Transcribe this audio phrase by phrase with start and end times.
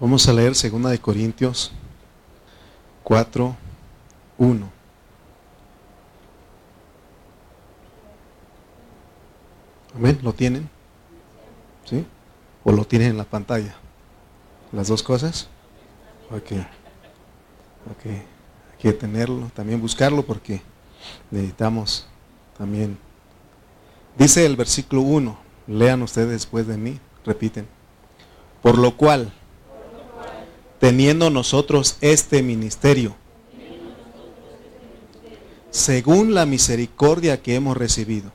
[0.00, 1.72] Vamos a leer 2 de Corintios
[3.04, 3.54] 4,
[4.38, 4.70] 1.
[9.94, 10.70] Amén, ¿lo tienen?
[11.84, 12.06] ¿Sí?
[12.64, 13.74] ¿O lo tienen en la pantalla?
[14.72, 15.48] ¿Las dos cosas?
[16.30, 16.52] Ok.
[17.90, 18.06] Ok.
[18.06, 20.62] Hay que tenerlo, también buscarlo porque
[21.30, 22.06] necesitamos
[22.56, 22.96] también.
[24.16, 27.66] Dice el versículo 1, lean ustedes después de mí, repiten.
[28.62, 29.34] Por lo cual,
[30.80, 33.14] teniendo nosotros este ministerio,
[35.70, 38.32] según la misericordia que hemos recibido,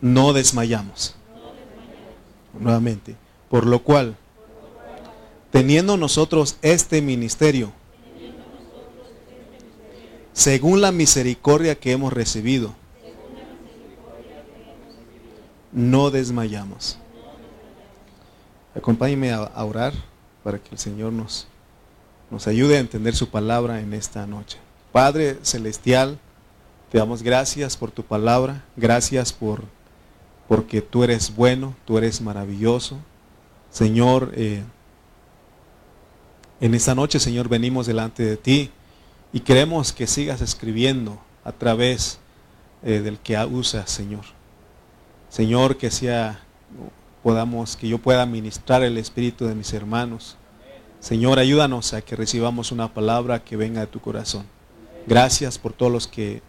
[0.00, 1.16] no desmayamos.
[2.60, 3.16] Nuevamente,
[3.48, 4.16] por lo cual,
[5.50, 7.72] teniendo nosotros este ministerio,
[10.34, 12.74] según la misericordia que hemos recibido,
[15.72, 16.98] no desmayamos.
[18.78, 19.92] Acompáñeme a, orar
[20.44, 21.48] para que el Señor nos,
[22.30, 24.58] nos ayude a entender su palabra en esta noche.
[24.92, 26.16] Padre Celestial,
[26.88, 29.64] te damos gracias por tu palabra, gracias por
[30.46, 32.98] porque tú eres bueno, tú eres maravilloso.
[33.72, 34.62] Señor, eh,
[36.60, 38.70] en esta noche, Señor, venimos delante de ti
[39.32, 42.20] y queremos que sigas escribiendo a través
[42.84, 44.24] eh, del que usas, Señor.
[45.30, 46.44] Señor, que sea
[47.22, 50.36] podamos, que yo pueda ministrar el espíritu de mis hermanos.
[51.00, 54.46] Señor, ayúdanos a que recibamos una palabra que venga de tu corazón.
[55.06, 56.42] Gracias por todos los que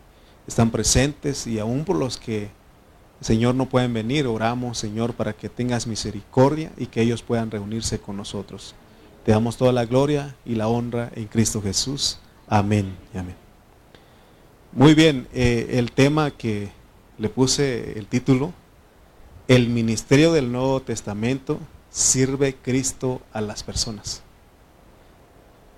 [0.48, 2.50] están presentes y aún por los que,
[3.22, 4.28] Señor, no pueden venir.
[4.28, 8.76] Oramos, Señor, para que tengas misericordia y que ellos puedan reunirse con nosotros.
[9.24, 12.20] Te damos toda la gloria y la honra en Cristo Jesús.
[12.48, 13.36] Amén amén.
[14.72, 16.72] Muy bien, eh, el tema que
[17.18, 18.54] le puse el título
[19.50, 24.22] el ministerio del Nuevo Testamento sirve Cristo a las personas.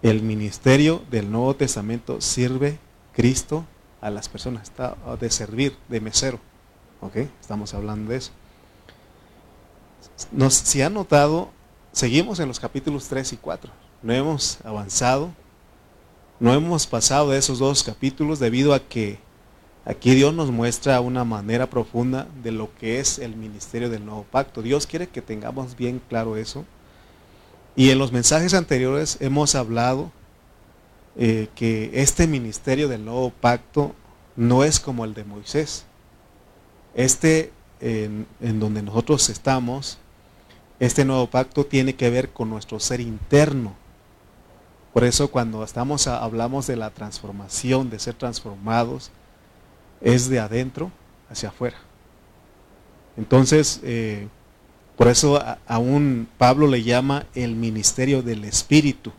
[0.01, 2.79] El ministerio del Nuevo Testamento sirve
[3.13, 3.65] Cristo
[4.01, 4.63] a las personas.
[4.63, 6.37] Está de servir, de mesero.
[6.99, 7.15] ¿Ok?
[7.39, 8.31] Estamos hablando de eso.
[10.33, 11.49] Nos, si han notado,
[11.93, 13.71] seguimos en los capítulos 3 y 4.
[14.01, 15.29] No hemos avanzado.
[16.41, 19.17] No hemos pasado de esos dos capítulos debido a que
[19.85, 24.25] Aquí Dios nos muestra una manera profunda de lo que es el ministerio del nuevo
[24.29, 24.61] pacto.
[24.61, 26.65] Dios quiere que tengamos bien claro eso.
[27.75, 30.11] Y en los mensajes anteriores hemos hablado
[31.17, 33.95] eh, que este ministerio del nuevo pacto
[34.35, 35.85] no es como el de Moisés.
[36.93, 39.97] Este en, donde nosotros estamos,
[40.79, 43.73] este nuevo pacto tiene que ver con nuestro ser interno.
[44.93, 49.09] Por eso cuando estamos hablamos de la transformación, de ser transformados,
[50.01, 50.91] es de adentro
[51.29, 51.77] hacia afuera.
[53.17, 54.27] Entonces, eh,
[54.97, 59.11] por eso aún Pablo le llama el ministerio del Espíritu.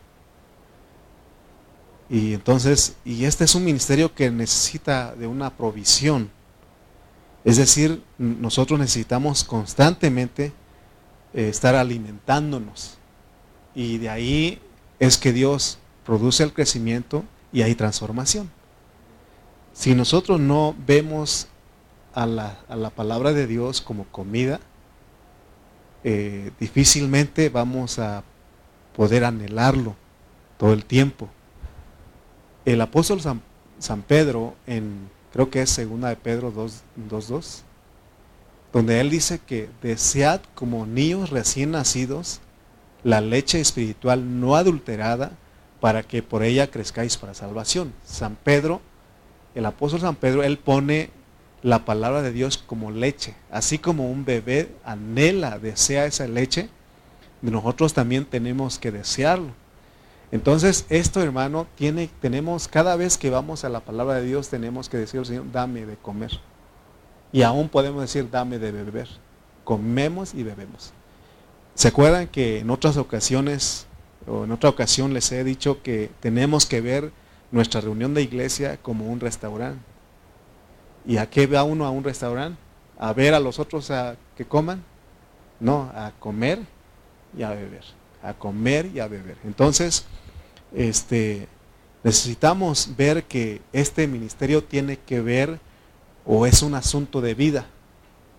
[2.09, 6.29] Y entonces, y este es un ministerio que necesita de una provisión.
[7.43, 10.53] Es decir, nosotros necesitamos constantemente
[11.33, 12.97] eh, estar alimentándonos.
[13.75, 14.59] Y de ahí
[14.99, 18.49] es que Dios produce el crecimiento y hay transformación.
[19.73, 21.47] Si nosotros no vemos
[22.13, 24.59] a la, palabra de Dios como comida,
[26.03, 28.23] eh, difícilmente vamos a
[28.95, 29.95] poder anhelarlo
[30.57, 31.27] todo el tiempo.
[32.65, 37.61] El apóstol San, Pedro, en creo que es segunda de Pedro 2.2,
[38.71, 42.39] donde él dice que desead como niños recién nacidos
[43.03, 45.31] la leche espiritual no adulterada
[45.81, 47.91] para que por ella crezcáis para salvación.
[48.05, 48.81] San Pedro
[49.55, 51.09] el apóstol San Pedro, él pone
[51.61, 53.35] la palabra de Dios como leche.
[53.51, 56.69] Así como un bebé anhela, desea esa leche,
[57.41, 59.51] nosotros también tenemos que desearlo.
[60.31, 64.89] Entonces, esto, hermano, tiene, tenemos, cada vez que vamos a la palabra de Dios, tenemos
[64.89, 66.31] que decir Señor, dame de comer.
[67.31, 69.07] Y aún podemos decir, dame de beber.
[69.63, 70.91] Comemos y bebemos.
[71.75, 73.87] ¿Se acuerdan que en otras ocasiones,
[74.27, 77.11] o en otra ocasión les he dicho que tenemos que ver
[77.53, 79.79] nuestra reunión de iglesia como un restaurante.
[81.05, 82.57] ¿Y a qué va uno a un restaurante?
[82.97, 84.83] ¿A ver a los otros a que coman?
[85.59, 86.59] No, a comer
[87.37, 87.83] y a beber.
[88.23, 89.37] A comer y a beber.
[89.43, 90.05] Entonces,
[90.73, 91.47] este,
[92.03, 95.59] necesitamos ver que este ministerio tiene que ver
[96.25, 97.67] o es un asunto de vida.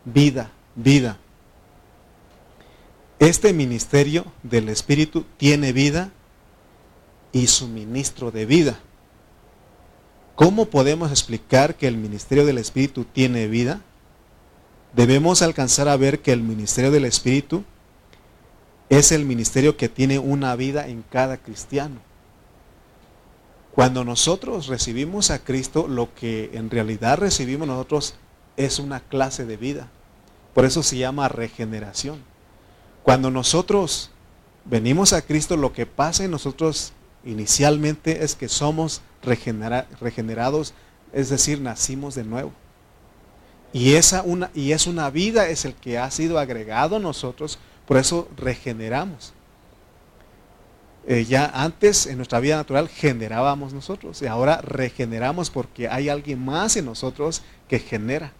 [0.05, 1.19] Vida, vida.
[3.21, 6.11] Este ministerio del Espíritu tiene vida
[7.31, 8.81] y suministro de vida.
[10.35, 13.83] ¿Cómo podemos explicar que el ministerio del Espíritu tiene vida?
[14.93, 17.65] Debemos alcanzar a ver que el ministerio del Espíritu
[18.89, 22.01] es el ministerio que tiene una vida en cada cristiano.
[23.73, 28.15] Cuando nosotros recibimos a Cristo, lo que en realidad recibimos nosotros
[28.57, 29.89] es una clase de vida.
[30.53, 32.23] Por eso se llama regeneración.
[33.03, 34.11] Cuando nosotros
[34.65, 36.93] venimos a Cristo, lo que pasa en nosotros
[37.25, 40.75] inicialmente es que somos regenerados,
[41.13, 42.53] es decir, nacimos de nuevo.
[43.73, 47.59] Y, esa una, y es una vida, es el que ha sido agregado a nosotros,
[47.87, 49.33] por eso regeneramos.
[51.07, 56.43] Eh, ya antes en nuestra vida natural generábamos nosotros y ahora regeneramos porque hay alguien
[56.43, 58.33] más en nosotros que genera.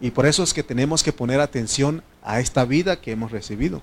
[0.00, 3.82] Y por eso es que tenemos que poner atención a esta vida que hemos recibido.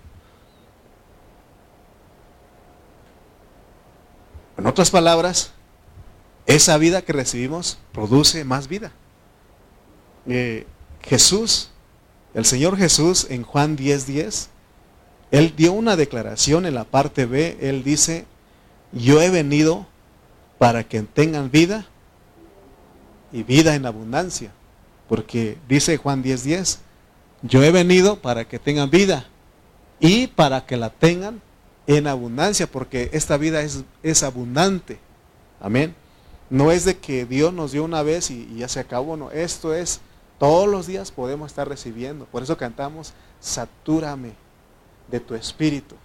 [4.58, 5.52] En otras palabras,
[6.48, 8.92] esa vida que recibimos produce más vida.
[10.26, 10.66] Eh,
[11.04, 11.70] Jesús,
[12.34, 14.50] el Señor Jesús en Juan 10:10, 10,
[15.32, 18.26] Él dio una declaración en la parte B, Él dice,
[18.94, 19.86] yo he venido
[20.58, 21.86] para que tengan vida
[23.32, 24.52] y vida en abundancia.
[25.10, 26.80] Porque dice Juan 10:10, 10,
[27.44, 29.28] yo he venido para que tengan vida
[30.00, 31.42] y para que la tengan
[31.88, 35.00] en abundancia, porque esta vida es, es abundante.
[35.60, 35.96] Amén.
[36.50, 39.32] No es de que Dios nos dio una vez y, ya se acabó, no.
[39.32, 40.00] Esto es,
[40.40, 42.26] todos los días podemos estar recibiendo.
[42.26, 44.34] Por eso cantamos, satúrame
[45.10, 45.96] de tu espíritu.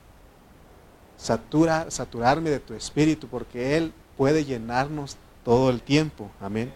[1.16, 6.30] Satura, saturarme de tu espíritu, porque Él puede llenarnos todo el tiempo.
[6.40, 6.72] Amén.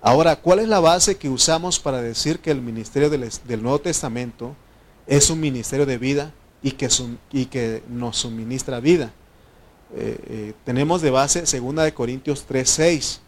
[0.00, 4.56] Ahora, ¿cuál es la base que usamos para decir que el ministerio del, Nuevo Testamento
[5.06, 6.32] es un ministerio de vida
[6.62, 6.88] y que,
[7.30, 9.12] y que nos suministra vida?
[9.94, 13.18] Eh, eh, tenemos de base 2 de Corintios 3.6.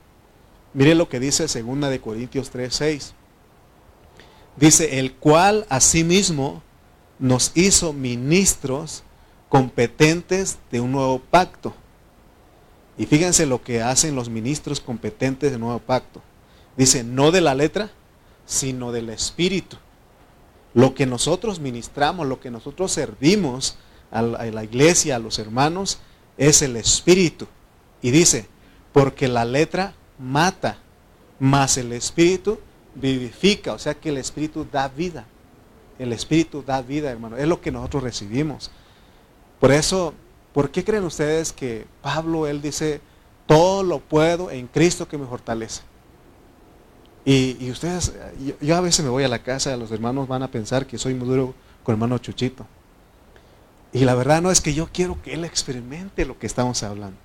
[0.72, 3.12] Mire lo que dice 2 de Corintios 3.6.
[4.56, 6.62] Dice, el cual asimismo
[7.18, 9.02] nos hizo ministros
[9.48, 11.74] competentes de un nuevo pacto.
[12.96, 16.22] Y fíjense lo que hacen los ministros competentes de nuevo pacto.
[16.76, 17.90] Dice, no de la letra,
[18.46, 19.76] sino del espíritu.
[20.74, 23.76] Lo que nosotros ministramos, lo que nosotros servimos
[24.10, 25.98] a la, iglesia, a los hermanos,
[26.36, 27.46] es el espíritu.
[28.02, 28.46] Y dice,
[28.92, 30.78] porque la letra mata,
[31.38, 32.58] mas el espíritu
[32.94, 35.26] vivifica, o sea que el espíritu da vida.
[35.98, 37.36] El espíritu da vida, hermano.
[37.36, 38.70] Es lo que nosotros recibimos.
[39.60, 40.12] Por eso,
[40.52, 43.00] ¿por qué creen ustedes que Pablo, él dice,
[43.46, 45.82] todo lo puedo en Cristo que me fortalece?
[47.24, 48.12] Y, ustedes,
[48.60, 51.14] yo, a veces me voy a la casa, los hermanos van a pensar que soy
[51.14, 52.66] muy duro con hermano Chuchito.
[53.94, 57.16] Y la verdad no es que yo quiero que él experimente lo que estamos hablando.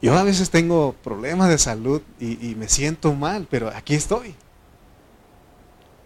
[0.00, 4.34] Yo a veces tengo problemas de salud y, me siento mal, pero aquí estoy.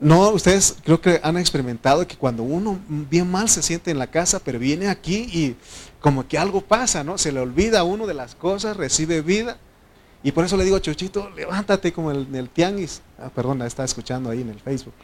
[0.00, 4.08] No, ustedes creo que han experimentado que cuando uno bien mal se siente en la
[4.08, 5.56] casa, pero viene aquí y
[6.00, 7.18] como que algo pasa, ¿no?
[7.18, 9.56] Se le olvida a uno de las cosas, recibe vida
[10.24, 13.02] y por eso le digo, Chuchito, levántate como en el, tianguis.
[13.18, 14.94] Ah, perdón, está escuchando ahí en el Facebook.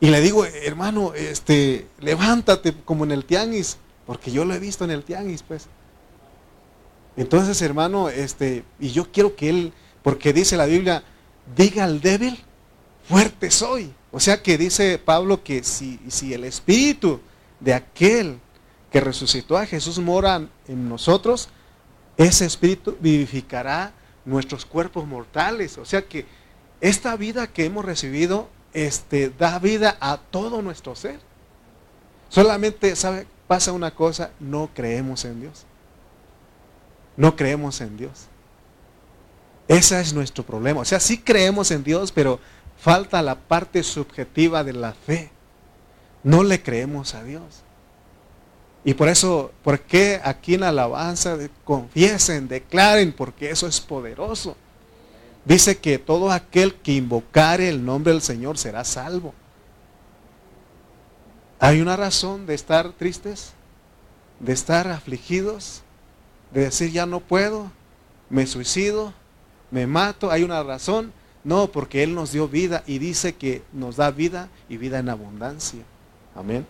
[0.00, 4.84] Y le digo, hermano, este, levántate como en el tianguis, porque yo lo he visto
[4.84, 5.66] en el tianguis, pues.
[7.16, 11.04] Entonces, hermano, este, y yo quiero que él, porque dice la Biblia,
[11.56, 12.38] diga al débil,
[13.08, 13.92] fuerte soy.
[14.10, 17.20] O sea que dice Pablo que si, si el espíritu
[17.60, 18.38] de aquel
[18.92, 21.48] que resucitó a Jesús mora en nosotros,
[22.16, 23.92] ese espíritu vivificará
[24.24, 25.78] nuestros cuerpos mortales.
[25.78, 26.26] O sea que
[26.80, 31.18] esta vida que hemos recibido este, da vida a todo nuestro ser.
[32.28, 33.26] Solamente, ¿sabe?
[33.46, 35.64] Pasa una cosa, no creemos en Dios.
[37.16, 38.26] No creemos en Dios.
[39.68, 40.80] Ese es nuestro problema.
[40.80, 42.40] O sea, sí creemos en Dios, pero
[42.78, 45.30] falta la parte subjetiva de la fe.
[46.22, 47.62] No le creemos a Dios.
[48.84, 53.12] Y por eso, ¿por qué aquí en la alabanza confiesen, declaren?
[53.12, 54.56] Porque eso es poderoso.
[55.44, 59.34] Dice que todo aquel que invocare el nombre del Señor será salvo.
[61.60, 63.52] ¿Hay una razón de estar tristes?
[64.40, 65.82] ¿De estar afligidos?
[66.52, 67.70] ¿De decir ya no puedo?
[68.30, 69.12] ¿Me suicido?
[69.70, 70.30] ¿Me mato?
[70.30, 71.12] ¿Hay una razón?
[71.42, 75.10] No, porque Él nos dio vida y dice que nos da vida y vida en
[75.10, 75.82] abundancia.
[76.34, 76.66] Amén.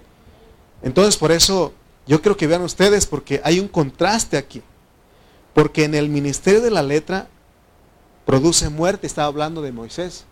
[0.82, 1.72] Entonces por eso
[2.06, 4.62] yo creo que vean ustedes porque hay un contraste aquí.
[5.54, 7.28] Porque en el ministerio de la letra
[8.24, 10.24] produce muerte, estaba hablando de Moisés.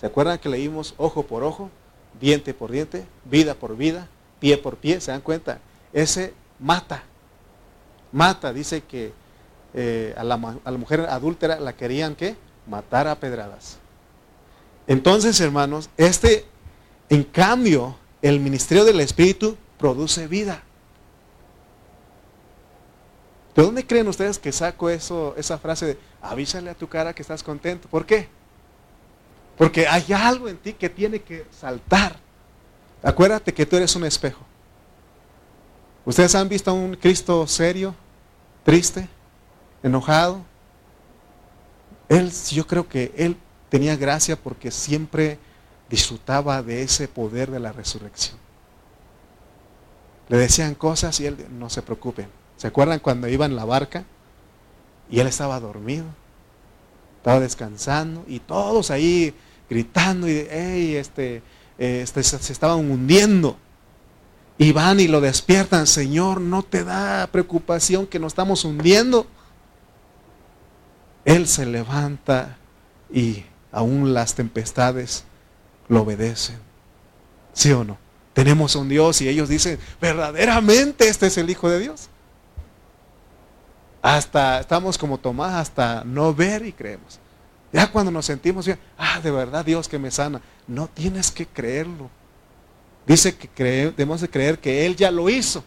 [0.00, 1.70] ¿Se acuerdan que leímos ojo por ojo,
[2.20, 4.08] diente por diente, vida por vida,
[4.40, 5.00] pie por pie?
[5.00, 5.60] ¿Se dan cuenta?
[5.92, 7.02] Ese mata.
[8.12, 9.12] Mata, dice que
[9.74, 12.36] eh, a, la, mujer adúltera la querían que
[12.66, 13.78] matar a pedradas.
[14.86, 16.44] Entonces, hermanos, este,
[17.08, 20.62] en cambio, el ministerio del Espíritu produce vida.
[23.54, 27.22] ¿De dónde creen ustedes que saco eso, esa frase de avísale a tu cara que
[27.22, 27.88] estás contento?
[27.88, 28.28] ¿Por qué?
[29.56, 32.16] Porque hay algo en ti que tiene que saltar.
[33.02, 34.44] Acuérdate que tú eres un espejo.
[36.04, 37.94] ¿Ustedes han visto a un Cristo serio,
[38.64, 39.08] triste,
[39.82, 40.40] enojado?
[42.08, 43.36] Él, yo creo que él
[43.68, 45.38] tenía gracia porque siempre
[45.88, 48.36] disfrutaba de ese poder de la resurrección.
[50.28, 52.28] Le decían cosas y él no se preocupen.
[52.56, 54.04] ¿Se acuerdan cuando iba en la barca
[55.10, 56.04] y él estaba dormido?
[57.18, 59.34] Estaba descansando y todos ahí
[59.68, 61.42] gritando y este,
[61.78, 63.56] este, se estaban hundiendo.
[64.56, 69.26] Y van y lo despiertan, Señor, no te da preocupación que nos estamos hundiendo.
[71.24, 72.56] Él se levanta
[73.12, 75.24] y aún las tempestades
[75.88, 76.58] lo obedecen.
[77.52, 77.98] ¿Sí o no?
[78.32, 82.08] Tenemos un Dios y ellos dicen, verdaderamente este es el Hijo de Dios.
[84.04, 87.18] Hasta estamos como Tomás, hasta no ver y creemos.
[87.72, 90.42] Ya cuando nos sentimos bien, ah, de verdad Dios que me sana.
[90.66, 92.10] No tienes que creerlo.
[93.06, 95.64] Dice que debemos de creer que Él ya lo hizo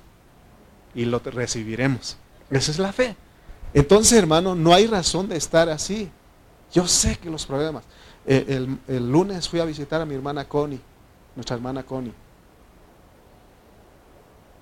[0.93, 2.15] y lo recibiremos.
[2.51, 3.15] Esa es la fe.
[3.73, 6.07] Entonces, hermano, no hay razón de estar así.
[6.71, 7.85] Yo sé que los problemas.
[8.27, 10.79] Eh, el, lunes fui a visitar a mi hermana Connie,
[11.35, 12.13] nuestra hermana Connie.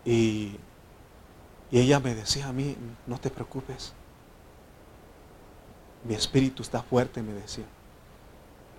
[0.05, 0.55] Y,
[1.71, 2.75] y ella me decía a mí,
[3.07, 3.93] no te preocupes.
[6.03, 7.65] Mi espíritu está fuerte, me decía.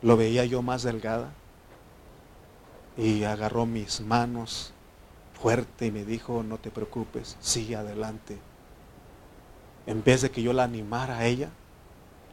[0.02, 1.32] Lo veía yo más delgada.
[2.96, 4.72] Y agarró mis manos
[5.40, 8.38] fuerte y me dijo, no te preocupes, sigue adelante
[9.86, 11.48] en vez de que yo la animara a ella,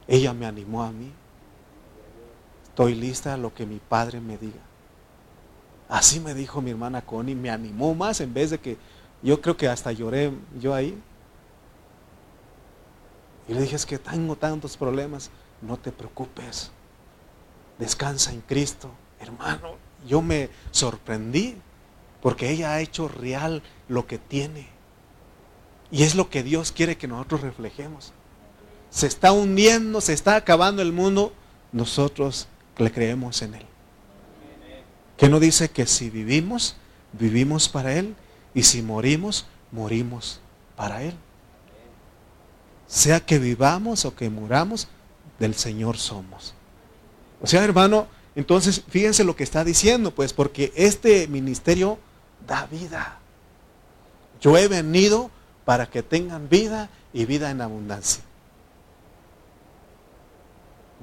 [0.07, 1.12] ella me animó a mí.
[2.63, 4.60] Estoy lista a lo que mi padre me diga.
[5.88, 8.77] Así me dijo mi hermana Connie, me animó más en vez de que
[9.23, 10.97] yo creo que hasta lloré yo ahí.
[13.47, 15.29] Y le dije, es que tengo tantos problemas,
[15.61, 16.71] no te preocupes,
[17.79, 18.89] descansa en Cristo,
[19.19, 19.75] hermano.
[20.07, 21.55] Yo me sorprendí
[22.21, 24.67] porque ella ha hecho real lo que tiene.
[25.91, 28.13] Y es lo que Dios quiere que nosotros reflejemos.
[28.89, 31.33] Se está hundiendo, se está acabando el mundo.
[31.71, 33.65] Nosotros le creemos en Él.
[35.17, 36.75] Que no dice que si vivimos,
[37.13, 38.15] vivimos para Él.
[38.53, 40.39] Y si morimos, morimos
[40.75, 41.15] para Él.
[42.88, 44.88] Sea que vivamos o que muramos,
[45.39, 46.53] del Señor somos.
[47.41, 52.00] O sea, hermano, entonces fíjense lo que está diciendo, pues, porque este ministerio
[52.48, 53.19] da vida.
[54.39, 55.31] Yo he venido
[55.65, 58.24] para que tengan vida y vida en abundancia.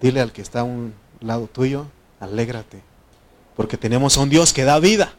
[0.01, 1.87] Dile al que está a un lado tuyo,
[2.21, 2.83] alégrate,
[3.57, 5.13] porque tenemos a un Dios que da vida.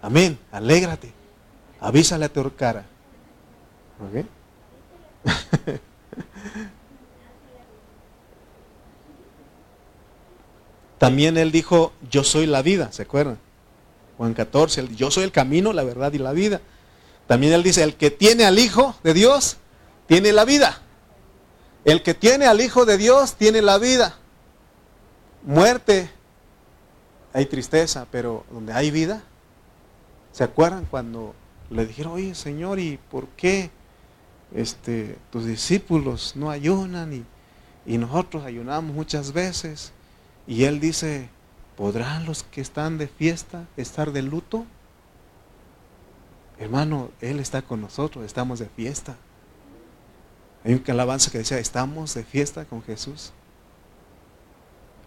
[0.00, 1.12] Amén, alégrate.
[1.82, 2.86] Avísale a tu cara.
[10.98, 13.38] También él dijo, yo soy la vida, ¿se acuerdan?
[14.16, 16.60] Juan 14, yo soy el camino, la verdad y la vida.
[17.26, 19.56] También él dice, el que tiene al Hijo de Dios,
[20.06, 20.78] tiene la vida.
[21.84, 24.14] El que tiene al Hijo de Dios, tiene la vida.
[25.42, 26.08] Muerte,
[27.32, 29.24] hay tristeza, pero donde hay vida,
[30.30, 31.34] ¿se acuerdan cuando
[31.72, 33.70] le dijeron, oye Señor, ¿y por qué
[34.54, 37.24] este, tus discípulos no ayunan y,
[37.86, 39.92] y nosotros ayunamos muchas veces?
[40.46, 41.28] Y él dice,
[41.76, 44.66] ¿podrán los que están de fiesta estar de luto?
[46.58, 49.16] Hermano, Él está con nosotros, estamos de fiesta.
[50.64, 53.32] Hay un alabanza que decía, estamos de fiesta con Jesús.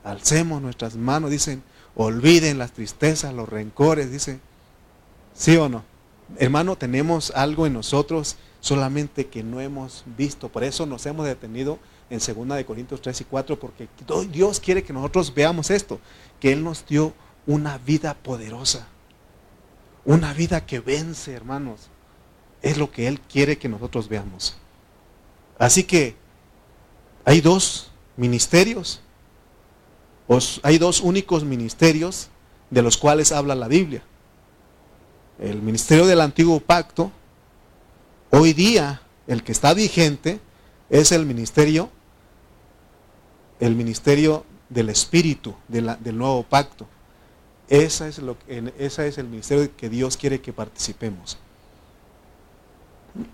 [0.03, 1.63] Alcemos nuestras manos, dicen,
[1.95, 4.39] olviden las tristezas, los rencores, dice.
[5.33, 5.83] ¿Sí o no?
[6.37, 10.49] Hermano, tenemos algo en nosotros solamente que no hemos visto.
[10.49, 11.79] Por eso nos hemos detenido
[12.09, 13.87] en 2 de Corintios 3 y 4, porque
[14.31, 15.99] Dios quiere que nosotros veamos esto,
[16.39, 17.13] que Él nos dio
[17.45, 18.87] una vida poderosa.
[20.03, 21.89] Una vida que vence, hermanos.
[22.61, 24.57] Es lo que Él quiere que nosotros veamos.
[25.57, 26.15] Así que
[27.23, 29.01] hay dos ministerios,
[30.63, 32.29] hay dos únicos ministerios
[32.69, 34.03] de los cuales habla la Biblia.
[35.39, 37.11] El ministerio del antiguo pacto,
[38.31, 40.39] hoy día el que está vigente
[40.89, 41.89] es el ministerio,
[43.59, 46.87] el ministerio del Espíritu del nuevo pacto.
[47.67, 48.37] Esa es, lo,
[48.77, 51.37] esa es el ministerio que Dios quiere que participemos.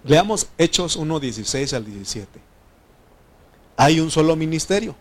[0.04, 2.40] Leamos Hechos 1, 16 al 17.
[3.78, 4.96] Hay un solo ministerio.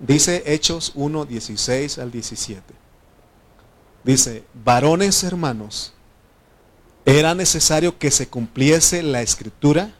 [0.00, 2.83] Dice Hechos 1, 16 al 17.
[4.04, 5.92] Dice, varones hermanos,
[7.06, 9.92] era necesario que se cumpliese la escritura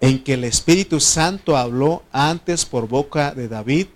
[0.00, 3.88] en que el Espíritu Santo habló antes por boca de David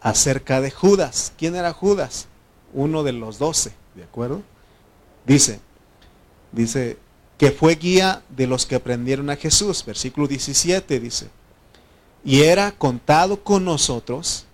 [0.00, 1.32] acerca de Judas.
[1.36, 2.26] ¿Quién era Judas?
[2.72, 4.42] Uno de los doce, ¿de acuerdo?
[5.26, 5.60] Dice,
[6.52, 6.98] dice,
[7.36, 9.84] que fue guía de los que aprendieron a Jesús.
[9.84, 11.28] Versículo 17 dice,
[12.24, 14.44] y era contado con nosotros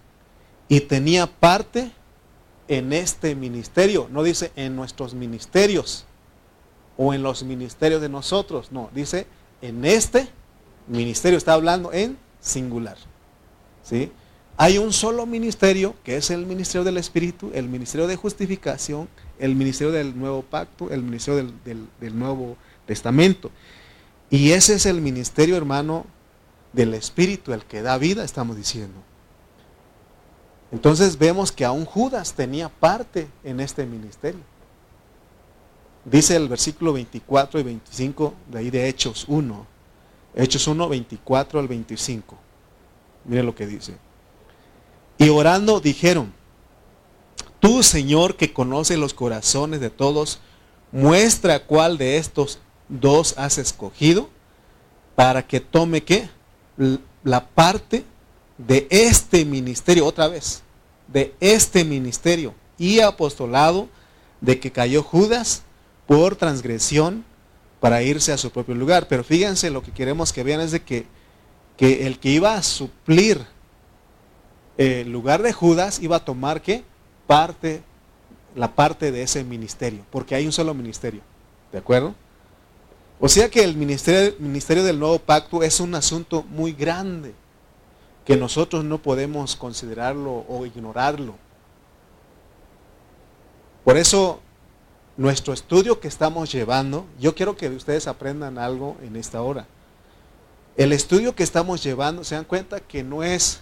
[0.68, 1.90] y tenía parte
[2.68, 4.08] en este ministerio.
[4.11, 6.04] No dice en nuestros ministerios
[6.96, 8.73] o en los ministerios de nosotros.
[8.73, 9.26] No, dice
[9.62, 10.28] en este
[10.87, 11.38] ministerio.
[11.38, 12.96] Está hablando en singular.
[13.82, 14.11] ¿sí?
[14.56, 19.08] Hay un solo ministerio, que es el ministerio del Espíritu, el ministerio de justificación,
[19.38, 22.56] el ministerio del nuevo pacto, el ministerio del, del Nuevo
[22.87, 23.50] Testamento.
[24.30, 26.06] Y ese es el ministerio, hermano,
[26.73, 29.02] del Espíritu, el que da vida, estamos diciendo.
[30.73, 34.40] Entonces vemos que aún Judas tenía parte en este ministerio.
[36.04, 39.66] Dice el versículo 24 y 25 de ahí de Hechos 1.
[40.35, 42.37] Hechos 1, 24 al 25.
[43.25, 43.96] Mire lo que dice.
[45.18, 46.32] Y orando dijeron,
[47.58, 50.40] tú Señor que conoces los corazones de todos,
[50.92, 52.58] muestra cuál de estos
[52.88, 54.28] dos has escogido
[55.14, 56.28] para que tome qué?
[57.25, 58.04] La parte
[58.58, 60.62] de este ministerio, otra vez,
[61.08, 63.88] de este ministerio y apostolado
[64.40, 65.62] de que cayó Judas
[66.06, 67.25] por transgresión
[67.80, 69.08] para irse a su propio lugar.
[69.08, 71.06] Pero fíjense, lo que queremos que vean es de que,
[71.76, 73.44] que el que iba a suplir
[74.76, 76.84] el lugar de Judas iba a tomar qué?
[77.26, 77.82] Parte,
[78.54, 81.22] la parte de ese ministerio, porque hay un solo ministerio.
[81.72, 82.14] ¿De acuerdo?
[83.18, 87.34] O sea que el ministerio, ministerio del nuevo pacto es un asunto muy grande
[88.26, 91.37] que nosotros no podemos considerarlo o ignorarlo.
[93.85, 94.40] Por eso
[95.16, 99.68] nuestro estudio que estamos llevando, yo quiero que ustedes aprendan algo en esta hora.
[100.77, 103.61] El estudio que estamos llevando, se dan cuenta que no es,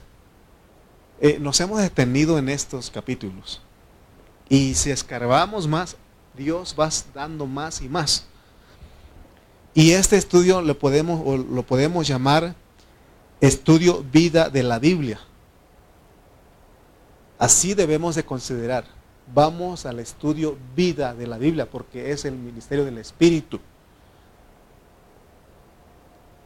[1.21, 3.61] eh, nos hemos detenido en estos capítulos.
[4.49, 5.97] Y si escarbamos más,
[6.37, 8.25] Dios va dando más y más.
[9.75, 12.55] Y este estudio lo podemos, lo podemos llamar
[13.47, 15.21] estudio vida de la Biblia.
[17.39, 18.85] Así debemos de considerar
[19.33, 23.61] vamos al estudio vida de la Biblia, porque es el ministerio del Espíritu.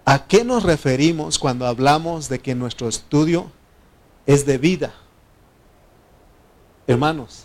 [0.04, 3.50] ¿A qué nos referimos cuando hablamos de que nuestro estudio
[4.26, 4.94] es de vida?
[6.86, 7.44] Hermanos,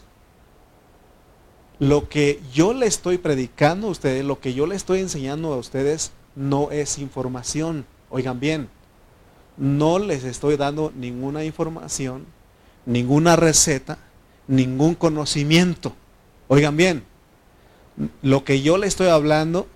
[1.80, 5.58] lo que yo le estoy predicando a ustedes, lo que yo le estoy enseñando a
[5.58, 7.86] ustedes, no es información.
[8.10, 8.70] Oigan bien,
[9.58, 12.26] no les estoy dando ninguna información,
[12.86, 13.98] ninguna receta,
[14.48, 15.94] ningún conocimiento.
[16.48, 17.04] Oigan bien,
[18.22, 19.68] lo que yo le estoy hablando,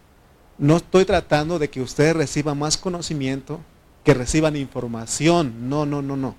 [0.57, 3.59] no estoy tratando de que ustedes reciban más conocimiento,
[4.03, 5.69] que reciban información.
[5.69, 6.35] No, no, no, no.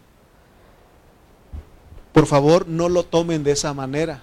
[2.13, 4.23] Por favor, no lo tomen de esa manera.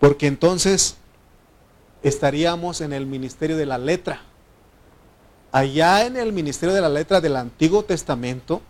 [0.00, 0.96] Porque entonces
[2.02, 4.22] estaríamos en el ministerio de la letra.
[5.54, 8.60] Allá en el ministerio de la letra del Antiguo Testamento,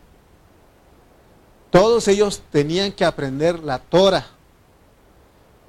[1.70, 4.26] todos ellos tenían que aprender la Torah,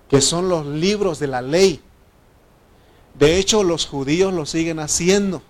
[0.10, 1.80] que son los libros de la ley.
[3.18, 5.42] De hecho, los judíos lo siguen haciendo.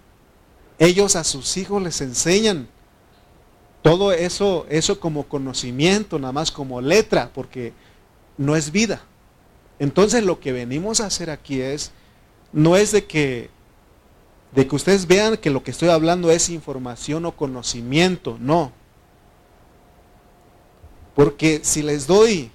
[0.77, 2.67] Ellos a sus hijos les enseñan
[3.81, 7.73] todo eso, eso como conocimiento, nada más como letra, porque
[8.37, 9.01] no es vida.
[9.79, 11.89] Entonces lo que venimos a hacer aquí es,
[12.53, 13.49] no es de que,
[14.55, 18.71] de que ustedes vean que lo que estoy hablando es información o conocimiento, no.
[21.13, 22.51] Porque si les doy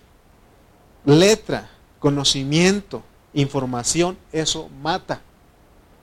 [1.04, 3.02] letra, conocimiento,
[3.34, 5.20] información, eso mata,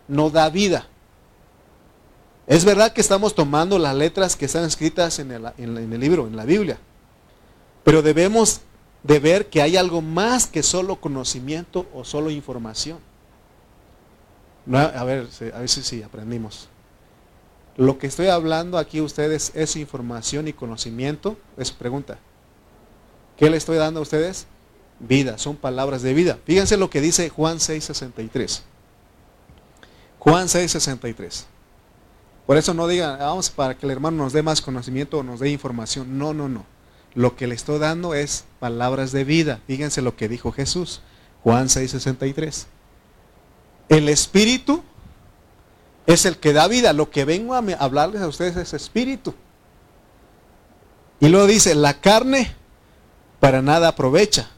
[0.07, 0.87] no da vida.
[2.45, 6.45] Es verdad que estamos tomando las letras que están escritas en el, libro, en la
[6.45, 6.77] Biblia,
[7.83, 8.61] pero debemos
[9.01, 12.99] de ver que hay algo más que solo conocimiento o solo información.
[14.73, 16.69] A ver, a ver si sí, aprendimos.
[17.77, 21.37] Lo que estoy hablando aquí ustedes es información y conocimiento.
[21.57, 22.17] Es pregunta.
[23.37, 24.47] ¿Qué le estoy dando a ustedes?
[24.99, 26.39] Vida, son palabras de vida.
[26.43, 28.63] Fíjense lo que dice Juan 6:63.
[30.17, 31.45] Juan 6:63.
[32.47, 35.39] Por eso no digan, vamos para que el hermano nos dé más conocimiento o nos
[35.39, 36.17] dé información.
[36.17, 36.65] No, no, no.
[37.13, 39.59] Lo que le estoy dando es palabras de vida.
[39.67, 41.01] Fíjense lo que dijo Jesús.
[41.43, 42.65] Juan 6:63.
[43.89, 44.83] El Espíritu
[46.05, 46.93] es el que da vida.
[46.93, 49.33] Lo que vengo a hablarles a ustedes es Espíritu.
[51.19, 52.55] Y luego dice, la carne
[53.39, 54.49] para nada aprovecha.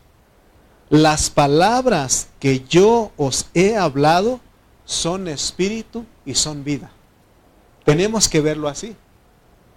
[0.90, 4.40] Las palabras que yo os he hablado
[4.86, 6.92] son espíritu y son vida.
[7.86, 8.96] Tenemos que verlo así.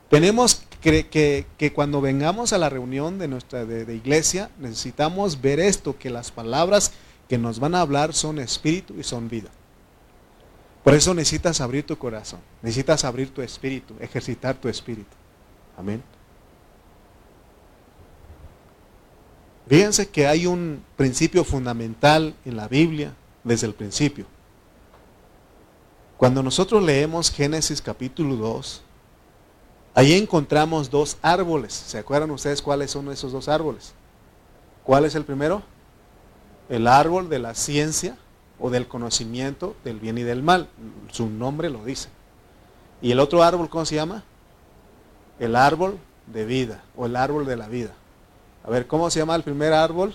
[0.09, 5.61] Tenemos que, que, que cuando vengamos a la reunión de nuestra de, iglesia, necesitamos ver
[5.61, 6.93] esto, que las palabras
[7.33, 9.49] que nos van a hablar son espíritu y son vida.
[10.85, 15.17] Por eso necesitas abrir tu corazón, necesitas abrir tu espíritu, ejercitar tu espíritu.
[15.79, 16.03] Amén.
[19.67, 23.15] Fíjense que hay un principio fundamental en la Biblia
[23.45, 24.27] desde el principio.
[26.19, 28.83] Cuando nosotros leemos Génesis capítulo 2,
[29.95, 31.73] ahí encontramos dos árboles.
[31.73, 33.95] ¿Se acuerdan ustedes cuáles son esos dos árboles?
[34.85, 35.72] ¿Cuál es el primero?
[36.69, 38.17] El árbol de la ciencia
[38.59, 40.69] o del conocimiento del bien y del mal.
[41.11, 42.09] Su nombre lo dice.
[43.01, 44.23] ¿Y el otro árbol cómo se llama?
[45.41, 47.93] El árbol de vida o el árbol de la vida.
[48.65, 50.15] A ver, ¿cómo se llama el primer árbol?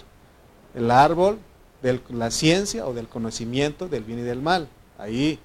[0.73, 1.37] El árbol
[1.81, 4.69] de la ciencia o del conocimiento del bien y del mal.
[4.97, 5.39] Ahí,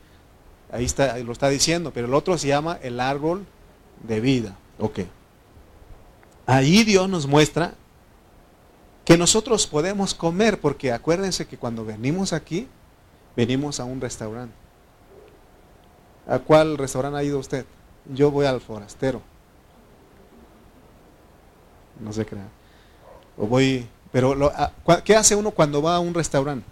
[0.71, 3.45] ahí, está, lo está diciendo, pero el otro se llama el árbol
[4.07, 4.57] de vida.
[4.79, 5.01] Ok.
[6.47, 7.75] Ahí Dios nos muestra
[9.05, 12.69] que nosotros podemos comer, porque acuérdense que cuando venimos aquí,
[13.37, 14.55] venimos a un restaurante.
[16.27, 17.67] ¿A cuál restaurante ha ido usted?
[18.12, 19.21] Yo voy al forastero.
[22.01, 22.49] No se crea.
[23.37, 24.53] O voy, pero
[25.05, 26.67] ¿qué hace uno cuando va a un restaurante?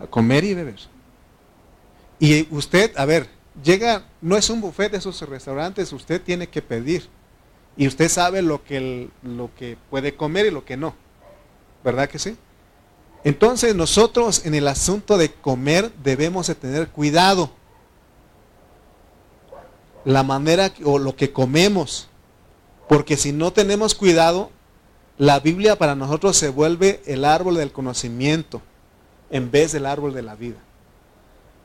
[0.00, 0.80] A comer y beber.
[2.18, 3.28] Y usted, a ver,
[3.62, 7.08] llega, no es un buffet de esos restaurantes, usted tiene que pedir.
[7.76, 10.94] Y usted sabe lo que, lo que puede comer y lo que no.
[11.84, 12.36] ¿Verdad que sí?
[13.22, 17.50] Entonces nosotros en el asunto de comer debemos de tener cuidado.
[20.04, 22.08] La manera o lo que comemos.
[22.88, 24.50] Porque si no tenemos cuidado,
[25.18, 28.62] la Biblia para nosotros se vuelve el árbol del conocimiento
[29.30, 30.58] en vez del árbol de la vida.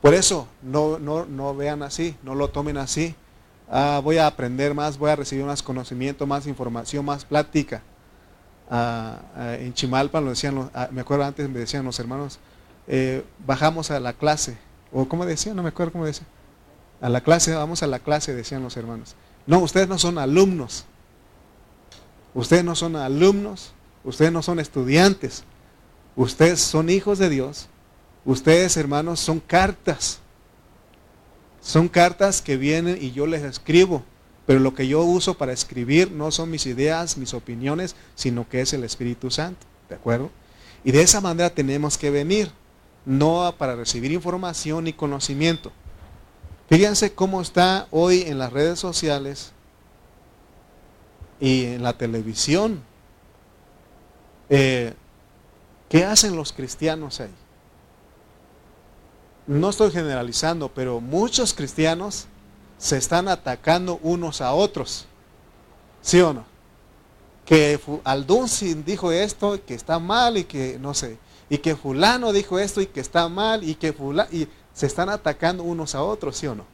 [0.00, 3.14] Por eso, no, no, no vean así, no lo tomen así.
[3.74, 7.82] Ah, voy a aprender más, voy a recibir más conocimiento, más información, más plática.
[8.70, 12.38] Ah, ah, en Chimalpa lo decían, me acuerdo antes me decían los hermanos,
[12.86, 14.58] eh, bajamos a la clase,
[14.92, 16.26] o cómo decían, no me acuerdo cómo decían.
[17.00, 19.16] A la clase, vamos a la clase, decían los hermanos.
[19.46, 20.84] No, ustedes no son alumnos,
[22.34, 23.72] Ustedes no son alumnos,
[24.04, 25.44] ustedes no son estudiantes,
[26.16, 27.68] ustedes son hijos de Dios.
[28.24, 30.20] Ustedes, hermanos, son cartas.
[31.62, 34.02] Son cartas que vienen y yo les escribo.
[34.44, 38.60] Pero lo que yo uso para escribir no son mis ideas, mis opiniones, sino que
[38.60, 39.64] es el Espíritu Santo.
[39.88, 40.30] ¿De acuerdo?
[40.84, 42.50] Y de esa manera tenemos que venir,
[43.06, 45.70] no para recibir información y conocimiento.
[46.68, 49.52] Fíjense cómo está hoy en las redes sociales
[51.38, 52.82] y en la televisión.
[54.48, 54.94] Eh,
[55.88, 57.30] ¿Qué hacen los cristianos ahí?
[59.46, 62.26] No estoy generalizando, pero muchos cristianos
[62.78, 65.06] se están atacando unos a otros.
[66.00, 66.44] ¿Sí o no?
[67.44, 71.18] Que Aldunsin dijo esto, que está mal y que no sé.
[71.48, 74.28] Y que fulano dijo esto y que está mal y que fulano...
[74.32, 76.64] Y se están atacando unos a otros, ¿sí o no?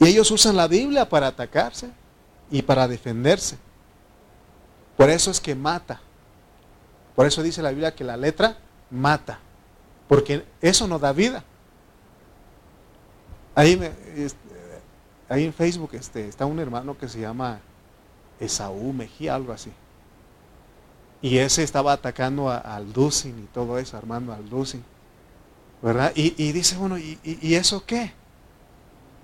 [0.00, 1.90] Y ellos usan la Biblia para atacarse
[2.50, 3.58] y para defenderse.
[4.96, 6.00] Por eso es que mata.
[7.14, 8.58] Por eso dice la Biblia que la letra
[8.90, 9.40] mata.
[10.10, 11.44] Porque eso no da vida.
[13.54, 13.80] Ahí,
[14.16, 14.38] este,
[15.28, 17.60] ahí en Facebook este, está un hermano que se llama
[18.40, 19.70] Esaú Mejía, algo así.
[21.22, 24.82] Y ese estaba atacando al Dusin y todo eso, armando al Dusin.
[25.80, 26.10] ¿Verdad?
[26.16, 28.12] Y, dice, bueno, ¿y, ¿y, eso qué?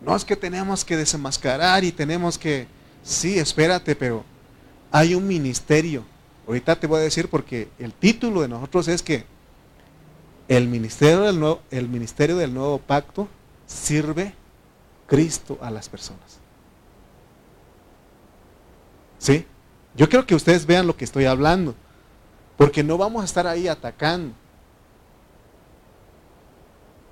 [0.00, 2.68] No es que tenemos que desenmascarar y tenemos que
[3.02, 4.24] Sí, espérate, pero
[4.90, 6.04] hay un ministerio.
[6.46, 9.24] Ahorita te voy a decir porque el título de nosotros es que
[10.48, 13.28] el ministerio del nuevo, el ministerio del nuevo pacto
[13.66, 14.34] sirve
[15.06, 16.38] Cristo a las personas.
[19.18, 19.46] ¿Sí?
[19.94, 21.74] Yo quiero que ustedes vean lo que estoy hablando,
[22.56, 24.34] porque no vamos a estar ahí atacando.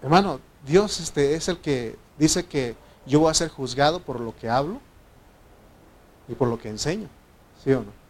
[0.03, 4.37] Hermano, Dios este, es el que dice que yo voy a ser juzgado por lo
[4.37, 4.81] que hablo
[6.29, 7.09] y por lo que enseño.
[7.63, 8.04] ¿Sí o no?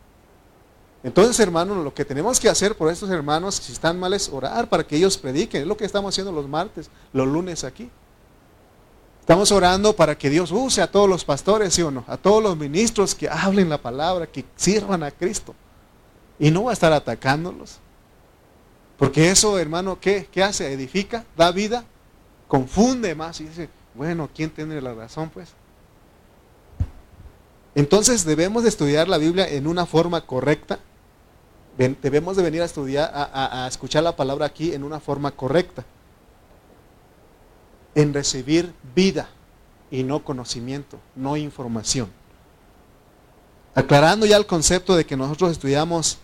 [1.04, 4.70] Entonces, hermanos, lo que tenemos que hacer por estos hermanos, si están mal, es orar
[4.70, 5.60] para que ellos prediquen.
[5.60, 7.90] Es lo que estamos haciendo los martes, los lunes aquí.
[9.20, 12.04] Estamos orando para que Dios use a todos los pastores, ¿sí o no?
[12.08, 15.54] A todos los ministros que hablen la palabra, que sirvan a Cristo.
[16.38, 17.78] Y no va a estar atacándolos.
[18.96, 20.72] Porque eso, hermano, ¿qué, ¿Qué hace?
[20.72, 21.84] Edifica, da vida,
[22.48, 25.50] confunde más y dice, bueno, ¿quién tiene la razón, pues?
[27.74, 30.78] Entonces debemos de estudiar la Biblia en una forma correcta.
[31.76, 35.84] Debemos de venir a estudiar, a, escuchar la palabra aquí en una forma correcta.
[37.96, 39.28] En recibir vida
[39.90, 42.10] y no conocimiento, no información.
[43.74, 46.18] Aclarando ya el concepto de que nosotros estudiamos,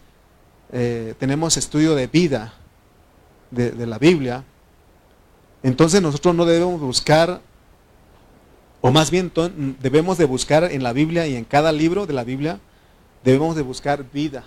[0.73, 2.55] eh, tenemos estudio de vida
[3.51, 4.45] de, la Biblia,
[5.65, 7.41] entonces nosotros no debemos buscar,
[8.81, 9.33] o más bien
[9.81, 12.61] debemos de buscar en la Biblia y en cada libro de la Biblia,
[13.25, 14.45] debemos de buscar vida.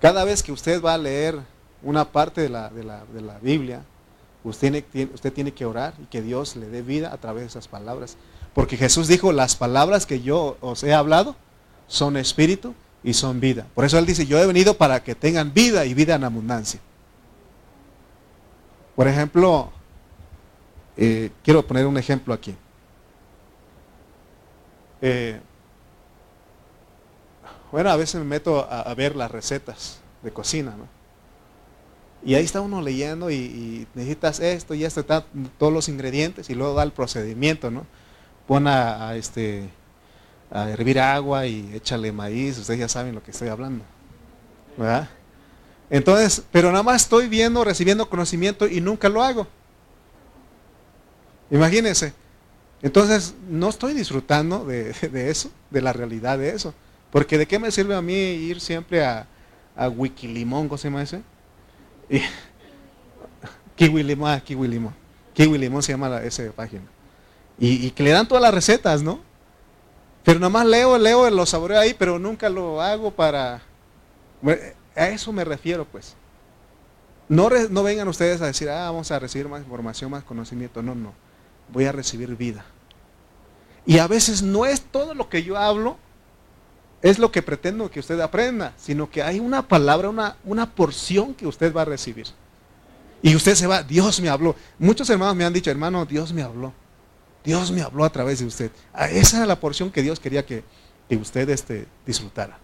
[0.00, 1.38] Cada vez que usted va a leer
[1.82, 3.82] una parte de la, de la, de la Biblia,
[4.44, 7.48] usted tiene, usted tiene que orar y que Dios le dé vida a través de
[7.48, 8.16] esas palabras.
[8.54, 11.36] Porque Jesús dijo, las palabras que yo os he hablado
[11.86, 13.66] son espíritu y son vida.
[13.74, 16.80] Por eso Él dice, yo he venido para que tengan vida y vida en abundancia.
[18.94, 19.70] Por ejemplo,
[20.96, 22.54] eh, quiero poner un ejemplo aquí.
[25.00, 25.40] Eh,
[27.70, 30.86] bueno, a veces me meto a, ver las recetas de cocina, ¿no?
[32.24, 36.74] Y ahí está uno leyendo y, necesitas esto y esto, todos los ingredientes y luego
[36.74, 37.86] da el procedimiento, ¿no?
[38.46, 39.68] Pon a este,
[40.50, 43.84] a hervir agua y échale maíz, ustedes ya saben lo que estoy hablando.
[44.76, 45.08] ¿Verdad?
[45.90, 49.46] Entonces, pero nada más estoy viendo, recibiendo conocimiento y nunca lo hago.
[51.50, 52.12] Imagínense.
[52.82, 54.94] Entonces, no estoy disfrutando de,
[55.28, 56.74] eso, de la realidad de eso.
[57.10, 59.26] Porque de qué me sirve a mí ir siempre a,
[59.76, 61.22] a Wikilimón, ¿cómo se llama ese?
[62.10, 62.20] Y,
[63.76, 64.94] Kiwi Limón, ah, Kiwi Limón.
[65.34, 66.82] Kiwi Limón se llama esa página.
[67.58, 69.20] Y, que le dan todas las recetas, ¿no?
[70.24, 73.62] Pero nomás leo, leo, lo saboreo ahí, pero nunca lo hago para...
[74.94, 76.14] A eso me refiero, pues.
[77.28, 80.82] No, no vengan ustedes a decir, ah, vamos a recibir más información, más conocimiento.
[80.82, 81.12] No, no.
[81.72, 82.64] Voy a recibir vida.
[83.86, 85.98] Y a veces no es todo lo que yo hablo,
[87.02, 91.34] es lo que pretendo que usted aprenda, sino que hay una palabra, una, una porción
[91.34, 92.26] que usted va a recibir.
[93.22, 94.54] Y usted se va, Dios me habló.
[94.78, 96.72] Muchos hermanos me han dicho, hermano, Dios me habló.
[97.44, 98.70] Dios me habló a través de usted.
[98.92, 100.64] Ah, esa era la porción que Dios quería que,
[101.10, 102.58] usted este, disfrutara.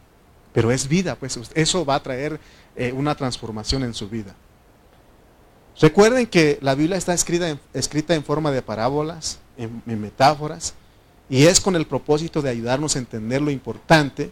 [0.52, 2.38] Pero es vida, pues eso va a traer
[2.76, 4.34] eh, una transformación en su vida.
[5.80, 10.74] Recuerden que la Biblia está escrita en, escrita en forma de parábolas, en, metáforas,
[11.28, 14.30] y es con el propósito de ayudarnos a entender lo importante,